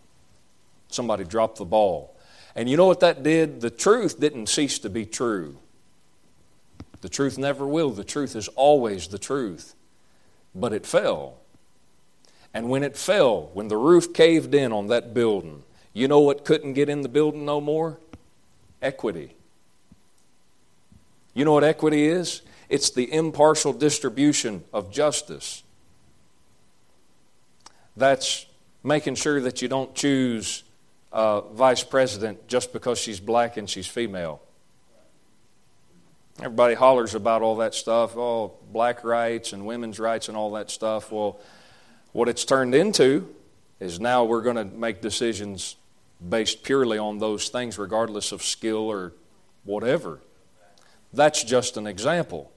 Somebody 0.88 1.23
dropped 1.23 1.57
the 1.57 1.65
ball. 1.65 2.15
And 2.55 2.69
you 2.69 2.77
know 2.77 2.88
what 2.88 3.01
that 3.01 3.21
did? 3.21 3.62
The 3.62 3.69
truth 3.69 4.19
didn't 4.19 4.47
cease 4.47 4.79
to 4.79 4.89
be 4.89 5.05
true. 5.05 5.57
The 7.01 7.09
truth 7.09 7.38
never 7.38 7.65
will. 7.65 7.91
The 7.91 8.03
truth 8.03 8.35
is 8.35 8.47
always 8.49 9.07
the 9.07 9.19
truth. 9.19 9.75
But 10.53 10.73
it 10.73 10.85
fell. 10.85 11.38
And 12.53 12.69
when 12.69 12.83
it 12.83 12.97
fell, 12.97 13.49
when 13.53 13.67
the 13.67 13.77
roof 13.77 14.13
caved 14.13 14.53
in 14.53 14.71
on 14.71 14.88
that 14.88 15.13
building, 15.13 15.63
you 15.93 16.07
know 16.07 16.19
what 16.19 16.45
couldn't 16.45 16.73
get 16.73 16.89
in 16.89 17.01
the 17.01 17.09
building 17.09 17.45
no 17.45 17.62
more? 17.62 17.99
Equity. 18.81 19.35
You 21.33 21.45
know 21.45 21.53
what 21.53 21.63
equity 21.63 22.07
is? 22.07 22.41
It's 22.69 22.89
the 22.89 23.12
impartial 23.13 23.73
distribution 23.73 24.63
of 24.73 24.91
justice. 24.91 25.63
That's 27.95 28.45
making 28.83 29.15
sure 29.15 29.41
that 29.41 29.62
you 29.62 29.67
don't 29.67 29.93
choose 29.93 30.63
a 31.12 31.41
vice 31.53 31.83
president 31.83 32.47
just 32.47 32.71
because 32.71 32.99
she's 32.99 33.19
black 33.19 33.57
and 33.57 33.69
she's 33.69 33.88
female. 33.88 34.41
Everybody 36.41 36.73
hollers 36.73 37.15
about 37.15 37.41
all 37.41 37.58
that 37.58 37.75
stuff, 37.75 38.15
oh, 38.15 38.54
black 38.71 39.04
rights 39.04 39.52
and 39.52 39.65
women's 39.65 39.99
rights 39.99 40.30
and 40.30 40.38
all 40.38 40.52
that 40.52 40.71
stuff. 40.71 41.12
Well, 41.12 41.38
what 42.13 42.30
it's 42.30 42.45
turned 42.45 42.73
into 42.73 43.28
is 43.82 43.99
now 43.99 44.23
we're 44.23 44.41
going 44.41 44.56
to 44.56 44.63
make 44.63 45.02
decisions 45.02 45.75
based 46.30 46.63
purely 46.63 46.97
on 46.97 47.17
those 47.17 47.49
things, 47.49 47.78
regardless 47.78 48.32
of 48.32 48.41
skill 48.41 48.88
or 48.88 49.12
whatever. 49.65 50.21
That's 51.12 51.43
just 51.43 51.75
an 51.75 51.86
example. 51.86 52.54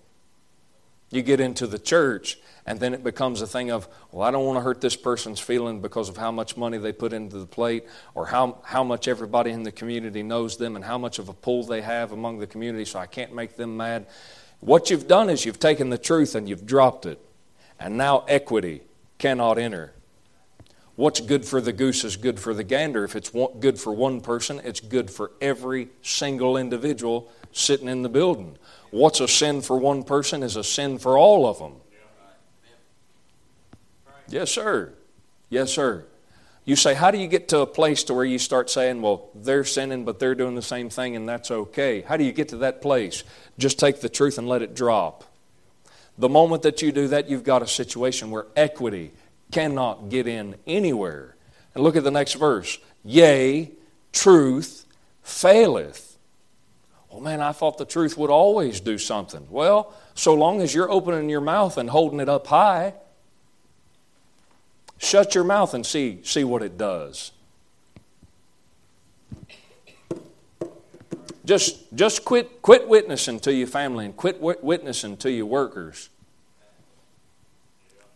You 1.12 1.22
get 1.22 1.40
into 1.40 1.66
the 1.66 1.79
church, 1.79 2.38
and 2.66 2.81
then 2.81 2.94
it 2.94 3.05
becomes 3.05 3.42
a 3.42 3.46
thing 3.46 3.70
of, 3.70 3.87
well, 4.11 4.27
I 4.27 4.31
don't 4.31 4.46
want 4.46 4.57
to 4.57 4.62
hurt 4.62 4.81
this 4.81 4.96
person's 4.96 5.38
feeling 5.38 5.81
because 5.81 6.09
of 6.09 6.16
how 6.16 6.33
much 6.33 6.57
money 6.57 6.79
they 6.79 6.92
put 6.92 7.12
into 7.12 7.38
the 7.38 7.46
plate, 7.46 7.85
or 8.14 8.27
how, 8.27 8.59
how 8.64 8.83
much 8.83 9.07
everybody 9.07 9.51
in 9.51 9.62
the 9.62 9.72
community 9.72 10.22
knows 10.22 10.57
them, 10.57 10.75
and 10.75 10.85
how 10.85 10.96
much 10.96 11.18
of 11.18 11.29
a 11.29 11.35
pull 11.35 11.64
they 11.64 11.83
have 11.83 12.12
among 12.12 12.38
the 12.38 12.46
community, 12.46 12.87
so 12.87 12.98
I 12.98 13.07
can't 13.07 13.35
make 13.35 13.57
them 13.57 13.77
mad. 13.77 14.07
What 14.61 14.90
you've 14.90 15.07
done 15.07 15.29
is 15.29 15.44
you've 15.44 15.61
taken 15.61 15.90
the 15.90 15.98
truth 15.98 16.35
and 16.35 16.48
you've 16.48 16.64
dropped 16.64 17.05
it, 17.05 17.20
and 17.79 17.98
now 17.98 18.25
equity 18.27 18.81
cannot 19.18 19.59
enter. 19.59 19.92
What's 20.94 21.20
good 21.20 21.44
for 21.46 21.61
the 21.61 21.72
goose 21.72 22.05
is 22.05 22.16
good 22.16 22.38
for 22.38 22.52
the 22.52 22.64
gander. 22.64 23.05
If 23.05 23.16
it's 23.16 23.31
good 23.61 23.81
for 23.81 23.94
one 23.94 24.20
person, 24.20 24.61
it's 24.62 24.81
good 24.81 25.11
for 25.11 25.33
every 25.40 25.88
single 26.02 26.57
individual 26.57 27.33
sitting 27.52 27.88
in 27.88 28.02
the 28.02 28.11
building. 28.11 28.59
What's 28.90 29.20
a 29.20 29.28
sin 29.28 29.62
for 29.62 29.78
one 29.78 30.02
person 30.02 30.42
is 30.42 30.57
a 30.57 30.64
sin 30.64 30.98
for 30.98 31.16
all 31.16 31.46
of 31.46 31.59
them. 31.59 31.74
Yes, 34.28 34.50
sir. 34.50 34.92
Yes, 35.48 35.72
sir. 35.72 36.05
You 36.64 36.76
say, 36.76 36.94
how 36.94 37.11
do 37.11 37.18
you 37.18 37.26
get 37.26 37.48
to 37.48 37.61
a 37.61 37.66
place 37.66 38.05
to 38.05 38.14
where 38.14 38.24
you 38.24 38.38
start 38.38 38.70
saying, 38.70 39.02
well, 39.02 39.31
they're 39.35 39.64
sinning, 39.64 40.05
but 40.05 40.18
they're 40.18 40.35
doing 40.35 40.55
the 40.55 40.62
same 40.62 40.90
thing, 40.90 41.16
and 41.16 41.28
that's 41.28 41.50
okay? 41.50 42.02
How 42.02 42.16
do 42.16 42.24
you 42.24 42.33
get 42.33 42.50
to 42.50 42.59
that 42.59 42.81
place? 42.81 43.24
Just 43.59 43.78
take 43.78 44.00
the 44.00 44.09
truth 44.09 44.38
and 44.38 44.46
let 44.46 44.62
it 44.62 44.74
drop. 44.74 45.24
The 46.18 46.28
moment 46.28 46.62
that 46.62 46.81
you 46.81 46.92
do 46.92 47.09
that, 47.09 47.28
you've 47.28 47.42
got 47.44 47.62
a 47.62 47.66
situation 47.66 48.31
where 48.31 48.46
equity 48.55 49.12
cannot 49.52 50.08
get 50.08 50.26
in 50.26 50.56
anywhere. 50.66 51.36
And 51.74 51.84
look 51.84 51.94
at 51.94 52.02
the 52.02 52.10
next 52.10 52.34
verse. 52.34 52.78
Yea, 53.04 53.70
truth 54.12 54.86
faileth. 55.22 56.18
Oh 57.10 57.20
man, 57.20 57.40
I 57.40 57.52
thought 57.52 57.78
the 57.78 57.84
truth 57.84 58.16
would 58.16 58.30
always 58.30 58.80
do 58.80 58.98
something. 58.98 59.46
Well, 59.50 59.94
so 60.14 60.34
long 60.34 60.60
as 60.60 60.74
you're 60.74 60.90
opening 60.90 61.28
your 61.28 61.40
mouth 61.40 61.76
and 61.76 61.90
holding 61.90 62.20
it 62.20 62.28
up 62.28 62.46
high, 62.46 62.94
shut 64.98 65.34
your 65.34 65.44
mouth 65.44 65.74
and 65.74 65.84
see, 65.84 66.20
see 66.24 66.42
what 66.42 66.62
it 66.62 66.78
does. 66.78 67.32
Just, 71.44 71.94
just 71.94 72.24
quit, 72.24 72.62
quit 72.62 72.88
witnessing 72.88 73.40
to 73.40 73.52
your 73.52 73.66
family 73.66 74.04
and 74.04 74.16
quit 74.16 74.40
witnessing 74.40 75.16
to 75.18 75.30
your 75.30 75.46
workers. 75.46 76.08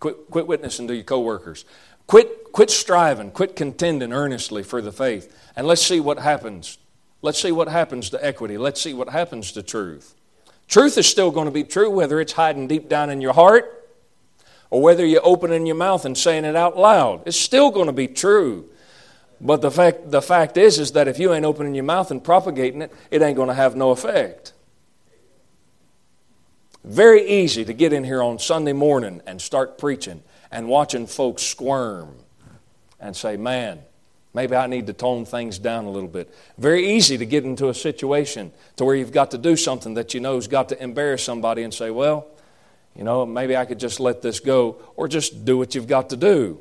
Quit, 0.07 0.31
quit 0.31 0.47
witnessing 0.47 0.87
to 0.89 0.95
your 0.95 1.05
coworkers. 1.05 1.65
Quit, 2.07 2.53
quit 2.53 2.71
striving, 2.71 3.31
quit 3.31 3.57
contending 3.57 4.13
earnestly 4.13 4.63
for 4.63 4.81
the 4.81 4.93
faith, 4.93 5.37
and 5.57 5.67
let's 5.67 5.83
see 5.83 6.01
what 6.01 6.19
happens 6.19 6.79
Let's 7.23 7.41
see 7.41 7.51
what 7.51 7.69
happens 7.69 8.11
to 8.11 8.25
equity. 8.25 8.57
Let's 8.57 8.81
see 8.81 8.95
what 8.95 9.09
happens 9.09 9.51
to 9.53 9.63
truth. 9.63 10.15
Truth 10.69 10.97
is 10.97 11.09
still 11.09 11.33
going 11.33 11.47
to 11.47 11.51
be 11.51 11.65
true 11.65 11.91
whether 11.91 12.21
it's 12.21 12.33
hiding 12.35 12.69
deep 12.69 12.89
down 12.89 13.11
in 13.11 13.21
your 13.21 13.33
heart 13.33 13.89
or 14.71 14.81
whether 14.81 15.05
you're 15.05 15.27
opening 15.27 15.67
your 15.67 15.75
mouth 15.75 16.05
and 16.05 16.17
saying 16.17 16.45
it 16.45 16.55
out 16.55 16.77
loud. 16.77 17.23
It's 17.27 17.37
still 17.37 17.71
going 17.71 17.87
to 17.87 17.93
be 17.93 18.07
true. 18.07 18.69
But 19.41 19.61
the 19.61 19.73
fact, 19.73 20.11
the 20.11 20.23
fact 20.23 20.57
is, 20.57 20.79
is 20.79 20.93
that 20.93 21.09
if 21.09 21.19
you 21.19 21.33
ain't 21.33 21.45
opening 21.45 21.75
your 21.75 21.85
mouth 21.85 22.13
and 22.13 22.23
propagating 22.23 22.83
it, 22.83 22.93
it 23.11 23.23
ain't 23.23 23.37
going 23.37 23.49
to 23.49 23.55
have 23.55 23.75
no 23.75 23.91
effect. 23.91 24.53
Very 26.87 27.29
easy 27.29 27.65
to 27.65 27.75
get 27.75 27.93
in 27.93 28.05
here 28.05 28.23
on 28.23 28.39
Sunday 28.39 28.73
morning 28.73 29.21
and 29.27 29.43
start 29.43 29.77
preaching 29.77 30.23
and 30.51 30.69
watching 30.69 31.07
folks 31.07 31.43
squirm 31.43 32.15
and 32.99 33.15
say, 33.15 33.37
man, 33.37 33.83
Maybe 34.37 34.55
I 34.55 34.67
need 34.67 34.87
to 34.89 34.93
tone 34.93 35.25
things 35.25 35.59
down 35.59 35.87
a 35.87 35.91
little 35.91 36.11
bit. 36.11 36.31
Very 36.59 36.91
easy 36.91 37.17
to 37.17 37.25
get 37.25 37.45
into 37.45 37.71
a 37.71 37.75
situation 37.75 38.53
to 38.77 38.85
where 38.85 38.95
you've 38.95 39.11
got 39.11 39.31
to 39.31 39.39
do 39.39 39.57
something 39.57 39.95
that 39.95 40.13
you 40.13 40.21
know 40.21 40.35
has 40.35 40.47
got 40.47 40.69
to 40.69 40.83
embarrass 40.83 41.25
somebody 41.25 41.63
and 41.63 41.73
say, 41.73 41.91
well, 41.91 42.27
you 42.95 43.03
know, 43.03 43.25
maybe 43.25 43.57
I 43.57 43.65
could 43.65 43.81
just 43.81 43.99
let 43.99 44.21
this 44.21 44.39
go 44.39 44.77
or 44.95 45.09
just 45.09 45.47
do 45.47 45.57
what 45.57 45.75
you've 45.75 45.87
got 45.87 46.11
to 46.11 46.19
do. 46.19 46.61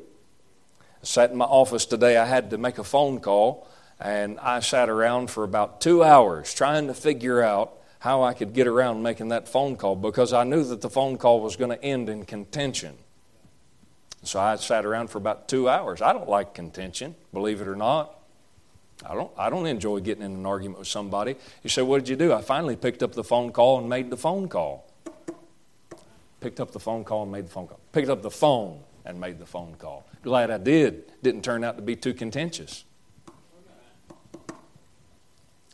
I 1.02 1.04
sat 1.04 1.32
in 1.32 1.36
my 1.36 1.44
office 1.44 1.84
today. 1.84 2.16
I 2.16 2.24
had 2.24 2.48
to 2.48 2.56
make 2.56 2.78
a 2.78 2.84
phone 2.84 3.20
call, 3.20 3.68
and 4.00 4.40
I 4.40 4.60
sat 4.60 4.88
around 4.88 5.30
for 5.30 5.44
about 5.44 5.82
two 5.82 6.02
hours 6.02 6.54
trying 6.54 6.86
to 6.86 6.94
figure 6.94 7.42
out 7.42 7.74
how 7.98 8.22
I 8.22 8.34
could 8.34 8.52
get 8.52 8.66
around 8.66 9.02
making 9.02 9.28
that 9.28 9.48
phone 9.48 9.76
call 9.76 9.96
because 9.96 10.32
I 10.32 10.44
knew 10.44 10.62
that 10.64 10.80
the 10.80 10.90
phone 10.90 11.16
call 11.16 11.40
was 11.40 11.56
going 11.56 11.70
to 11.70 11.82
end 11.82 12.08
in 12.08 12.24
contention. 12.24 12.96
So 14.22 14.40
I 14.40 14.56
sat 14.56 14.84
around 14.84 15.08
for 15.08 15.18
about 15.18 15.48
two 15.48 15.68
hours. 15.68 16.02
I 16.02 16.12
don't 16.12 16.28
like 16.28 16.54
contention, 16.54 17.14
believe 17.32 17.60
it 17.60 17.68
or 17.68 17.76
not. 17.76 18.12
I 19.04 19.14
don't, 19.14 19.30
I 19.36 19.50
don't 19.50 19.66
enjoy 19.66 20.00
getting 20.00 20.24
in 20.24 20.32
an 20.32 20.46
argument 20.46 20.78
with 20.80 20.88
somebody. 20.88 21.36
You 21.62 21.70
say, 21.70 21.82
What 21.82 21.98
did 21.98 22.08
you 22.08 22.16
do? 22.16 22.32
I 22.32 22.40
finally 22.40 22.76
picked 22.76 23.02
up 23.02 23.12
the 23.12 23.24
phone 23.24 23.52
call 23.52 23.78
and 23.78 23.88
made 23.88 24.10
the 24.10 24.16
phone 24.16 24.48
call. 24.48 24.90
Picked 26.40 26.60
up 26.60 26.72
the 26.72 26.80
phone 26.80 27.04
call 27.04 27.22
and 27.22 27.32
made 27.32 27.46
the 27.46 27.50
phone 27.50 27.66
call. 27.66 27.80
Picked 27.92 28.08
up 28.08 28.22
the 28.22 28.30
phone 28.30 28.80
and 29.04 29.20
made 29.20 29.38
the 29.38 29.46
phone 29.46 29.74
call. 29.78 30.06
Glad 30.22 30.50
I 30.50 30.58
did. 30.58 31.12
Didn't 31.22 31.42
turn 31.42 31.62
out 31.62 31.76
to 31.76 31.82
be 31.82 31.94
too 31.94 32.14
contentious. 32.14 32.84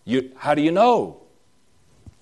You, 0.05 0.33
how 0.37 0.55
do 0.55 0.63
you 0.63 0.73
know? 0.73 1.22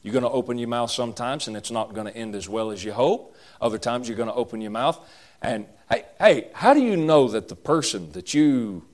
You're 0.03 0.13
going 0.13 0.25
to 0.25 0.31
open 0.31 0.59
your 0.59 0.69
mouth 0.69 0.91
sometimes 0.91 1.47
and 1.47 1.57
it's 1.57 1.71
not 1.71 1.93
going 1.93 2.07
to 2.07 2.17
end 2.17 2.35
as 2.35 2.49
well 2.49 2.71
as 2.71 2.83
you 2.83 2.93
hope. 2.93 3.37
Other 3.61 3.79
times 3.79 4.09
you're 4.09 4.17
going 4.17 4.31
to 4.31 4.35
open 4.35 4.61
your 4.61 4.71
mouth 4.71 4.99
and 5.43 5.67
hey, 5.91 6.05
hey, 6.19 6.49
how 6.55 6.75
do 6.75 6.81
you 6.81 6.97
know 6.97 7.29
that 7.29 7.49
the 7.49 7.57
person 7.57 8.13
that 8.13 8.33
you 8.35 8.85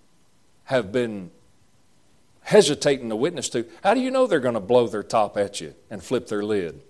have 0.64 0.90
been 0.92 1.30
hesitating 2.42 3.08
to 3.08 3.16
witness 3.16 3.48
to, 3.50 3.66
how 3.82 3.94
do 3.94 4.00
you 4.00 4.10
know 4.10 4.26
they're 4.26 4.40
going 4.40 4.54
to 4.54 4.60
blow 4.60 4.86
their 4.86 5.02
top 5.02 5.36
at 5.36 5.60
you 5.60 5.74
and 5.90 6.02
flip 6.02 6.28
their 6.28 6.44
lid? 6.44 6.80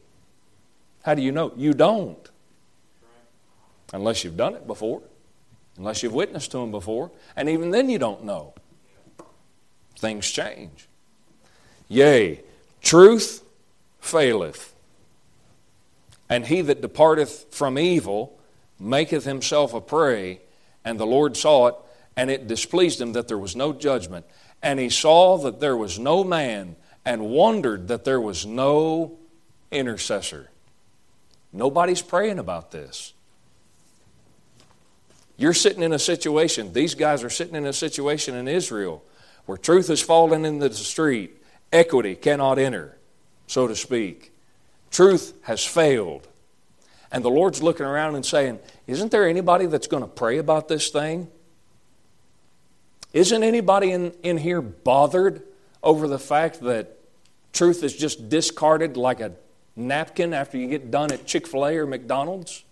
How 1.03 1.15
do 1.15 1.23
you 1.23 1.33
know? 1.33 1.53
You 1.57 1.73
don't. 1.73 2.31
Unless 3.93 4.25
you've 4.25 4.37
done 4.37 4.55
it 4.55 4.67
before, 4.67 5.03
unless 5.79 6.03
you've 6.03 6.13
witnessed 6.13 6.51
to 6.51 6.59
them 6.59 6.71
before, 6.71 7.11
and 7.37 7.49
even 7.49 7.71
then 7.71 7.89
you 7.89 7.99
don't 7.99 8.25
know. 8.25 8.53
Things 9.99 10.31
change. 10.31 10.89
Yea, 11.89 12.43
truth 12.83 13.46
faileth, 14.07 14.75
and 16.29 16.47
he 16.47 16.61
that 16.63 16.81
departeth 16.81 17.55
from 17.55 17.79
evil 17.79 18.39
maketh 18.79 19.25
himself 19.25 19.75
a 19.75 19.81
prey, 19.81 20.41
and 20.85 20.99
the 20.99 21.07
Lord 21.07 21.37
saw 21.37 21.69
it, 21.69 21.75
and 22.17 22.31
it 22.31 22.47
displeased 22.47 23.01
him 23.01 23.13
that 23.13 23.29
there 23.29 23.39
was 23.39 23.55
no 23.55 23.73
judgment. 23.73 24.27
And 24.63 24.81
he 24.81 24.89
saw 24.89 25.39
that 25.39 25.61
there 25.61 25.77
was 25.77 25.99
no 25.99 26.25
man, 26.25 26.77
and 27.05 27.31
wondered 27.31 27.89
that 27.89 28.05
there 28.05 28.21
was 28.21 28.47
no 28.47 29.19
intercessor. 29.71 30.51
Nobody's 31.53 32.03
praying 32.03 32.39
about 32.39 32.71
this. 32.71 33.13
You're 35.37 35.55
sitting 35.55 35.83
in 35.83 35.93
a 35.93 35.99
situation, 35.99 36.73
these 36.73 36.95
guys 36.95 37.23
are 37.23 37.31
sitting 37.31 37.55
in 37.55 37.67
a 37.67 37.73
situation 37.73 38.35
in 38.35 38.49
Israel 38.49 39.05
where 39.45 39.59
truth 39.59 39.89
has 39.89 40.03
fallen 40.03 40.45
into 40.45 40.69
the 40.69 40.75
street, 40.75 41.41
equity 41.73 42.15
cannot 42.15 42.59
enter, 42.59 42.96
so 43.47 43.67
to 43.67 43.77
speak. 43.77 44.33
Truth 44.91 45.35
has 45.43 45.65
failed. 45.65 46.27
And 47.13 47.25
the 47.25 47.31
Lord's 47.31 47.63
looking 47.63 47.87
around 47.87 48.15
and 48.15 48.27
saying, 48.27 48.59
Isn't 48.87 49.11
there 49.11 49.29
anybody 49.29 49.67
that's 49.67 49.87
going 49.87 50.03
to 50.03 50.09
pray 50.09 50.39
about 50.39 50.69
this 50.69 50.91
thing? 50.91 51.29
Isn't 53.13 53.43
anybody 53.43 53.93
in, 53.93 54.13
in 54.23 54.37
here 54.37 54.61
bothered 54.61 55.43
over 55.83 56.09
the 56.09 56.19
fact 56.19 56.61
that 56.61 56.99
truth 57.53 57.83
is 57.83 57.97
just 57.97 58.29
discarded 58.29 58.97
like 58.97 59.21
a 59.21 59.33
napkin 59.75 60.35
after 60.35 60.59
you 60.59 60.67
get 60.67 60.91
done 60.91 61.13
at 61.13 61.27
Chick 61.27 61.47
fil 61.47 61.67
A 61.67 61.77
or 61.77 61.87
McDonald's? 61.87 62.65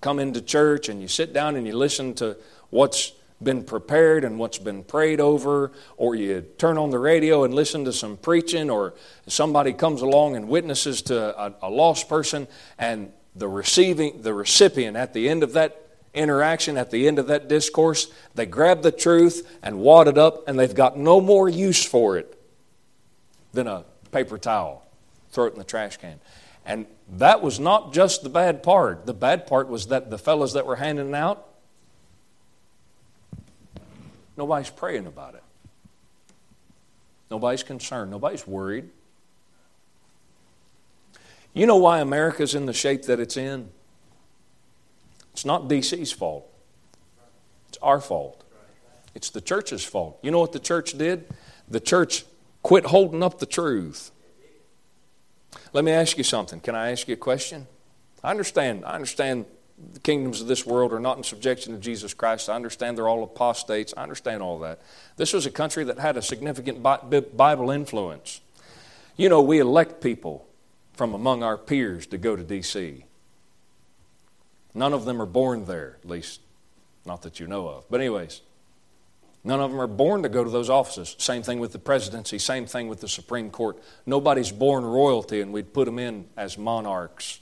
Come 0.00 0.18
into 0.18 0.42
church 0.42 0.88
and 0.88 1.00
you 1.00 1.08
sit 1.08 1.32
down 1.32 1.56
and 1.56 1.66
you 1.66 1.74
listen 1.74 2.14
to 2.14 2.36
what's 2.70 3.12
been 3.44 3.62
prepared 3.62 4.24
and 4.24 4.38
what's 4.38 4.58
been 4.58 4.82
prayed 4.82 5.20
over, 5.20 5.70
or 5.96 6.14
you 6.14 6.40
turn 6.58 6.78
on 6.78 6.90
the 6.90 6.98
radio 6.98 7.44
and 7.44 7.54
listen 7.54 7.84
to 7.84 7.92
some 7.92 8.16
preaching, 8.16 8.70
or 8.70 8.94
somebody 9.26 9.72
comes 9.72 10.02
along 10.02 10.36
and 10.36 10.48
witnesses 10.48 11.02
to 11.02 11.38
a, 11.38 11.54
a 11.62 11.70
lost 11.70 12.08
person, 12.08 12.48
and 12.78 13.12
the 13.36 13.48
receiving 13.48 14.22
the 14.22 14.32
recipient 14.32 14.96
at 14.96 15.12
the 15.12 15.28
end 15.28 15.42
of 15.42 15.52
that 15.52 15.80
interaction, 16.14 16.76
at 16.78 16.90
the 16.90 17.06
end 17.06 17.18
of 17.18 17.26
that 17.26 17.48
discourse, 17.48 18.06
they 18.34 18.46
grab 18.46 18.82
the 18.82 18.92
truth 18.92 19.58
and 19.62 19.78
wad 19.78 20.08
it 20.08 20.16
up, 20.16 20.48
and 20.48 20.58
they've 20.58 20.74
got 20.74 20.96
no 20.96 21.20
more 21.20 21.48
use 21.48 21.84
for 21.84 22.16
it 22.16 22.40
than 23.52 23.66
a 23.66 23.84
paper 24.12 24.38
towel. 24.38 24.86
Throw 25.30 25.46
it 25.46 25.52
in 25.52 25.58
the 25.58 25.64
trash 25.64 25.96
can. 25.96 26.20
And 26.64 26.86
that 27.16 27.42
was 27.42 27.60
not 27.60 27.92
just 27.92 28.22
the 28.22 28.28
bad 28.28 28.62
part. 28.62 29.06
The 29.06 29.14
bad 29.14 29.46
part 29.46 29.68
was 29.68 29.88
that 29.88 30.10
the 30.10 30.18
fellows 30.18 30.54
that 30.54 30.66
were 30.66 30.76
handing 30.76 31.14
out, 31.14 31.46
nobody's 34.36 34.70
praying 34.70 35.06
about 35.06 35.34
it. 35.34 35.42
Nobody's 37.30 37.62
concerned. 37.62 38.10
Nobody's 38.10 38.46
worried. 38.46 38.90
You 41.52 41.66
know 41.66 41.76
why 41.76 42.00
America's 42.00 42.54
in 42.54 42.66
the 42.66 42.72
shape 42.72 43.04
that 43.04 43.20
it's 43.20 43.36
in? 43.36 43.70
It's 45.32 45.44
not 45.44 45.68
DC's 45.68 46.12
fault. 46.12 46.48
It's 47.68 47.78
our 47.82 48.00
fault. 48.00 48.44
It's 49.14 49.30
the 49.30 49.40
church's 49.40 49.84
fault. 49.84 50.18
You 50.22 50.30
know 50.30 50.40
what 50.40 50.52
the 50.52 50.58
church 50.58 50.98
did? 50.98 51.26
The 51.68 51.80
church 51.80 52.24
quit 52.62 52.86
holding 52.86 53.22
up 53.22 53.38
the 53.38 53.46
truth. 53.46 54.10
Let 55.72 55.84
me 55.84 55.92
ask 55.92 56.18
you 56.18 56.24
something. 56.24 56.60
Can 56.60 56.74
I 56.74 56.90
ask 56.90 57.08
you 57.08 57.14
a 57.14 57.16
question? 57.16 57.66
I 58.22 58.30
understand. 58.30 58.84
I 58.84 58.94
understand 58.94 59.46
the 59.92 60.00
kingdoms 60.00 60.40
of 60.40 60.46
this 60.46 60.64
world 60.64 60.92
are 60.92 61.00
not 61.00 61.16
in 61.16 61.24
subjection 61.24 61.72
to 61.72 61.80
Jesus 61.80 62.14
Christ. 62.14 62.48
I 62.48 62.54
understand 62.54 62.96
they're 62.96 63.08
all 63.08 63.24
apostates. 63.24 63.92
I 63.96 64.02
understand 64.02 64.42
all 64.42 64.60
that. 64.60 64.80
This 65.16 65.32
was 65.32 65.46
a 65.46 65.50
country 65.50 65.84
that 65.84 65.98
had 65.98 66.16
a 66.16 66.22
significant 66.22 66.82
Bible 66.82 67.70
influence. 67.70 68.40
You 69.16 69.28
know, 69.28 69.40
we 69.40 69.58
elect 69.58 70.00
people 70.00 70.46
from 70.94 71.14
among 71.14 71.42
our 71.42 71.58
peers 71.58 72.06
to 72.08 72.18
go 72.18 72.36
to 72.36 72.42
D.C. 72.42 73.04
None 74.74 74.92
of 74.92 75.04
them 75.04 75.20
are 75.20 75.26
born 75.26 75.64
there, 75.66 75.98
at 76.02 76.08
least 76.08 76.40
not 77.04 77.22
that 77.22 77.40
you 77.40 77.46
know 77.46 77.68
of. 77.68 77.84
But, 77.90 78.00
anyways, 78.00 78.42
none 79.42 79.60
of 79.60 79.70
them 79.70 79.80
are 79.80 79.86
born 79.86 80.22
to 80.22 80.28
go 80.28 80.42
to 80.42 80.50
those 80.50 80.70
offices. 80.70 81.14
Same 81.18 81.42
thing 81.42 81.58
with 81.60 81.72
the 81.72 81.78
presidency, 81.78 82.38
same 82.38 82.66
thing 82.66 82.88
with 82.88 83.00
the 83.00 83.08
Supreme 83.08 83.50
Court. 83.50 83.80
Nobody's 84.06 84.52
born 84.52 84.84
royalty, 84.84 85.40
and 85.40 85.52
we'd 85.52 85.72
put 85.72 85.84
them 85.84 85.98
in 85.98 86.26
as 86.36 86.56
monarchs. 86.58 87.40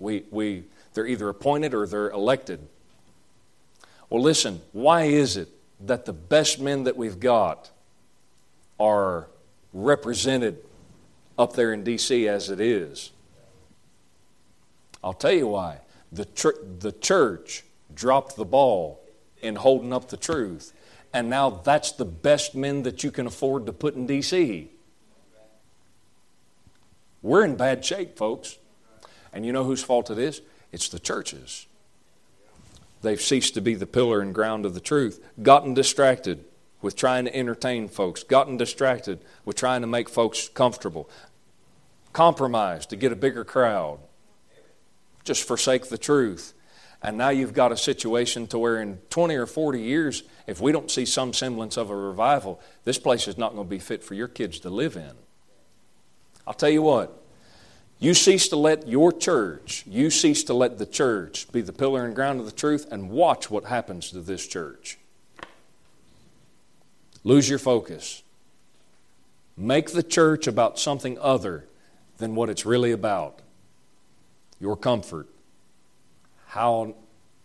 We, 0.00 0.24
we, 0.30 0.64
they're 0.94 1.06
either 1.06 1.28
appointed 1.28 1.74
or 1.74 1.86
they're 1.86 2.10
elected. 2.10 2.66
Well, 4.08 4.22
listen, 4.22 4.60
why 4.72 5.04
is 5.04 5.36
it 5.36 5.48
that 5.80 6.04
the 6.06 6.12
best 6.12 6.60
men 6.60 6.84
that 6.84 6.96
we've 6.96 7.18
got 7.18 7.70
are 8.78 9.28
represented 9.72 10.58
up 11.36 11.54
there 11.54 11.72
in 11.72 11.82
D.C. 11.82 12.28
as 12.28 12.48
it 12.48 12.60
is? 12.60 13.10
I'll 15.02 15.12
tell 15.12 15.32
you 15.32 15.48
why. 15.48 15.78
The, 16.12 16.24
tr- 16.24 16.62
the 16.78 16.92
church 16.92 17.64
dropped 17.92 18.36
the 18.36 18.44
ball 18.44 19.00
in 19.42 19.56
holding 19.56 19.92
up 19.92 20.08
the 20.08 20.16
truth. 20.16 20.72
And 21.12 21.28
now 21.28 21.50
that's 21.50 21.92
the 21.92 22.04
best 22.04 22.54
men 22.54 22.82
that 22.84 23.04
you 23.04 23.10
can 23.10 23.26
afford 23.26 23.66
to 23.66 23.72
put 23.72 23.94
in 23.94 24.06
D.C. 24.06 24.70
We're 27.22 27.44
in 27.44 27.56
bad 27.56 27.84
shape, 27.84 28.16
folks. 28.16 28.58
And 29.32 29.44
you 29.44 29.52
know 29.52 29.64
whose 29.64 29.82
fault 29.82 30.10
it 30.10 30.18
is? 30.18 30.40
It's 30.74 30.88
the 30.88 30.98
churches. 30.98 31.68
They've 33.02 33.20
ceased 33.20 33.54
to 33.54 33.60
be 33.60 33.76
the 33.76 33.86
pillar 33.86 34.20
and 34.20 34.34
ground 34.34 34.66
of 34.66 34.74
the 34.74 34.80
truth, 34.80 35.24
gotten 35.40 35.72
distracted 35.72 36.44
with 36.82 36.96
trying 36.96 37.26
to 37.26 37.36
entertain 37.36 37.86
folks, 37.86 38.24
gotten 38.24 38.56
distracted 38.56 39.20
with 39.44 39.54
trying 39.54 39.82
to 39.82 39.86
make 39.86 40.08
folks 40.08 40.48
comfortable, 40.48 41.08
compromised 42.12 42.90
to 42.90 42.96
get 42.96 43.12
a 43.12 43.16
bigger 43.16 43.44
crowd 43.44 44.00
just 45.22 45.46
forsake 45.46 45.90
the 45.90 45.96
truth. 45.96 46.54
And 47.00 47.16
now 47.16 47.28
you've 47.28 47.54
got 47.54 47.70
a 47.70 47.76
situation 47.76 48.48
to 48.48 48.58
where 48.58 48.82
in 48.82 48.98
20 49.10 49.36
or 49.36 49.46
40 49.46 49.80
years, 49.80 50.24
if 50.48 50.60
we 50.60 50.72
don't 50.72 50.90
see 50.90 51.04
some 51.04 51.32
semblance 51.32 51.76
of 51.76 51.88
a 51.88 51.96
revival, 51.96 52.60
this 52.82 52.98
place 52.98 53.28
is 53.28 53.38
not 53.38 53.54
going 53.54 53.68
to 53.68 53.70
be 53.70 53.78
fit 53.78 54.02
for 54.02 54.14
your 54.14 54.28
kids 54.28 54.58
to 54.60 54.70
live 54.70 54.96
in. 54.96 55.12
I'll 56.48 56.52
tell 56.52 56.68
you 56.68 56.82
what, 56.82 57.23
you 57.98 58.14
cease 58.14 58.48
to 58.48 58.56
let 58.56 58.88
your 58.88 59.12
church, 59.12 59.84
you 59.86 60.10
cease 60.10 60.44
to 60.44 60.54
let 60.54 60.78
the 60.78 60.86
church 60.86 61.50
be 61.52 61.60
the 61.60 61.72
pillar 61.72 62.04
and 62.04 62.14
ground 62.14 62.40
of 62.40 62.46
the 62.46 62.52
truth, 62.52 62.86
and 62.90 63.10
watch 63.10 63.50
what 63.50 63.64
happens 63.64 64.10
to 64.10 64.20
this 64.20 64.46
church. 64.46 64.98
Lose 67.22 67.48
your 67.48 67.58
focus. 67.58 68.22
Make 69.56 69.92
the 69.92 70.02
church 70.02 70.46
about 70.46 70.78
something 70.78 71.18
other 71.20 71.66
than 72.18 72.34
what 72.34 72.50
it's 72.50 72.66
really 72.66 72.92
about 72.92 73.40
your 74.60 74.76
comfort, 74.76 75.28
how, 76.46 76.94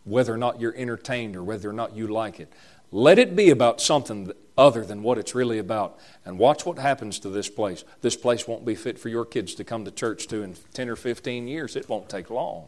whether 0.04 0.34
or 0.34 0.38
not 0.38 0.60
you're 0.60 0.76
entertained 0.76 1.36
or 1.36 1.44
whether 1.44 1.70
or 1.70 1.74
not 1.74 1.96
you 1.96 2.08
like 2.08 2.40
it. 2.40 2.52
Let 2.92 3.20
it 3.20 3.36
be 3.36 3.50
about 3.50 3.82
something 3.82 4.32
other 4.60 4.84
than 4.84 5.02
what 5.02 5.18
it's 5.18 5.34
really 5.34 5.58
about. 5.58 5.98
And 6.26 6.38
watch 6.38 6.66
what 6.66 6.78
happens 6.78 7.18
to 7.20 7.30
this 7.30 7.50
place. 7.50 7.86
This 8.02 8.18
place 8.18 8.48
won't 8.48 8.66
be 8.66 8.76
fit 8.76 9.00
for 9.00 9.08
your 9.08 9.26
kids 9.26 9.56
to 9.56 9.64
come 9.64 9.86
to 9.86 9.92
church 9.92 10.28
to 10.28 10.44
in 10.44 10.56
10 10.74 10.90
or 10.90 10.98
15 10.98 11.48
years. 11.48 11.78
It 11.78 11.88
won't 11.88 12.10
take 12.10 12.30
long. 12.30 12.68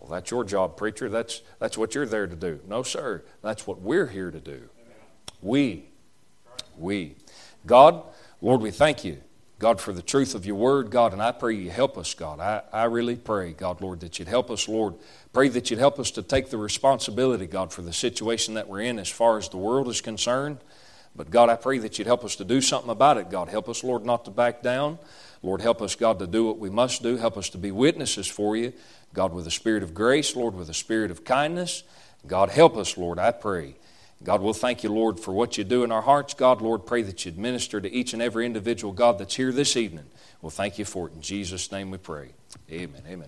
Well, 0.00 0.10
that's 0.10 0.30
your 0.30 0.44
job, 0.44 0.76
preacher. 0.76 1.10
That's, 1.10 1.42
that's 1.58 1.76
what 1.76 1.94
you're 1.94 2.06
there 2.06 2.26
to 2.26 2.36
do. 2.36 2.60
No, 2.66 2.82
sir. 2.82 3.22
That's 3.42 3.66
what 3.66 3.82
we're 3.82 4.06
here 4.06 4.30
to 4.30 4.40
do. 4.40 4.70
We. 5.42 5.84
We. 6.78 7.16
God, 7.66 8.02
Lord, 8.40 8.62
we 8.62 8.70
thank 8.70 9.04
you 9.04 9.18
God, 9.58 9.80
for 9.80 9.94
the 9.94 10.02
truth 10.02 10.34
of 10.34 10.44
your 10.44 10.56
word, 10.56 10.90
God, 10.90 11.14
and 11.14 11.22
I 11.22 11.32
pray 11.32 11.54
you 11.54 11.70
help 11.70 11.96
us, 11.96 12.12
God. 12.12 12.40
I, 12.40 12.62
I 12.72 12.84
really 12.84 13.16
pray, 13.16 13.52
God, 13.52 13.80
Lord, 13.80 14.00
that 14.00 14.18
you'd 14.18 14.28
help 14.28 14.50
us, 14.50 14.68
Lord. 14.68 14.94
Pray 15.32 15.48
that 15.48 15.70
you'd 15.70 15.78
help 15.78 15.98
us 15.98 16.10
to 16.12 16.22
take 16.22 16.50
the 16.50 16.58
responsibility, 16.58 17.46
God, 17.46 17.72
for 17.72 17.80
the 17.80 17.92
situation 17.92 18.54
that 18.54 18.68
we're 18.68 18.82
in 18.82 18.98
as 18.98 19.08
far 19.08 19.38
as 19.38 19.48
the 19.48 19.56
world 19.56 19.88
is 19.88 20.02
concerned. 20.02 20.58
But 21.16 21.30
God, 21.30 21.48
I 21.48 21.56
pray 21.56 21.78
that 21.78 21.98
you'd 21.98 22.06
help 22.06 22.22
us 22.22 22.36
to 22.36 22.44
do 22.44 22.60
something 22.60 22.90
about 22.90 23.16
it, 23.16 23.30
God. 23.30 23.48
Help 23.48 23.70
us, 23.70 23.82
Lord, 23.82 24.04
not 24.04 24.26
to 24.26 24.30
back 24.30 24.60
down. 24.62 24.98
Lord, 25.42 25.62
help 25.62 25.80
us, 25.80 25.94
God, 25.94 26.18
to 26.18 26.26
do 26.26 26.44
what 26.44 26.58
we 26.58 26.68
must 26.68 27.02
do. 27.02 27.16
Help 27.16 27.38
us 27.38 27.48
to 27.50 27.58
be 27.58 27.70
witnesses 27.70 28.26
for 28.26 28.56
you, 28.56 28.74
God, 29.14 29.32
with 29.32 29.46
a 29.46 29.50
spirit 29.50 29.82
of 29.82 29.94
grace, 29.94 30.36
Lord, 30.36 30.54
with 30.54 30.68
a 30.68 30.74
spirit 30.74 31.10
of 31.10 31.24
kindness. 31.24 31.82
God, 32.26 32.50
help 32.50 32.76
us, 32.76 32.98
Lord, 32.98 33.18
I 33.18 33.30
pray. 33.30 33.76
God, 34.24 34.40
we'll 34.40 34.54
thank 34.54 34.82
you, 34.82 34.90
Lord, 34.90 35.20
for 35.20 35.32
what 35.32 35.58
you 35.58 35.64
do 35.64 35.84
in 35.84 35.92
our 35.92 36.02
hearts. 36.02 36.34
God, 36.34 36.62
Lord, 36.62 36.86
pray 36.86 37.02
that 37.02 37.24
you'd 37.24 37.38
minister 37.38 37.80
to 37.80 37.92
each 37.92 38.12
and 38.12 38.22
every 38.22 38.46
individual, 38.46 38.92
God, 38.92 39.18
that's 39.18 39.36
here 39.36 39.52
this 39.52 39.76
evening. 39.76 40.06
We'll 40.40 40.50
thank 40.50 40.78
you 40.78 40.84
for 40.84 41.08
it. 41.08 41.14
In 41.14 41.20
Jesus' 41.20 41.70
name 41.70 41.90
we 41.90 41.98
pray. 41.98 42.30
Amen. 42.70 43.02
Amen. 43.06 43.24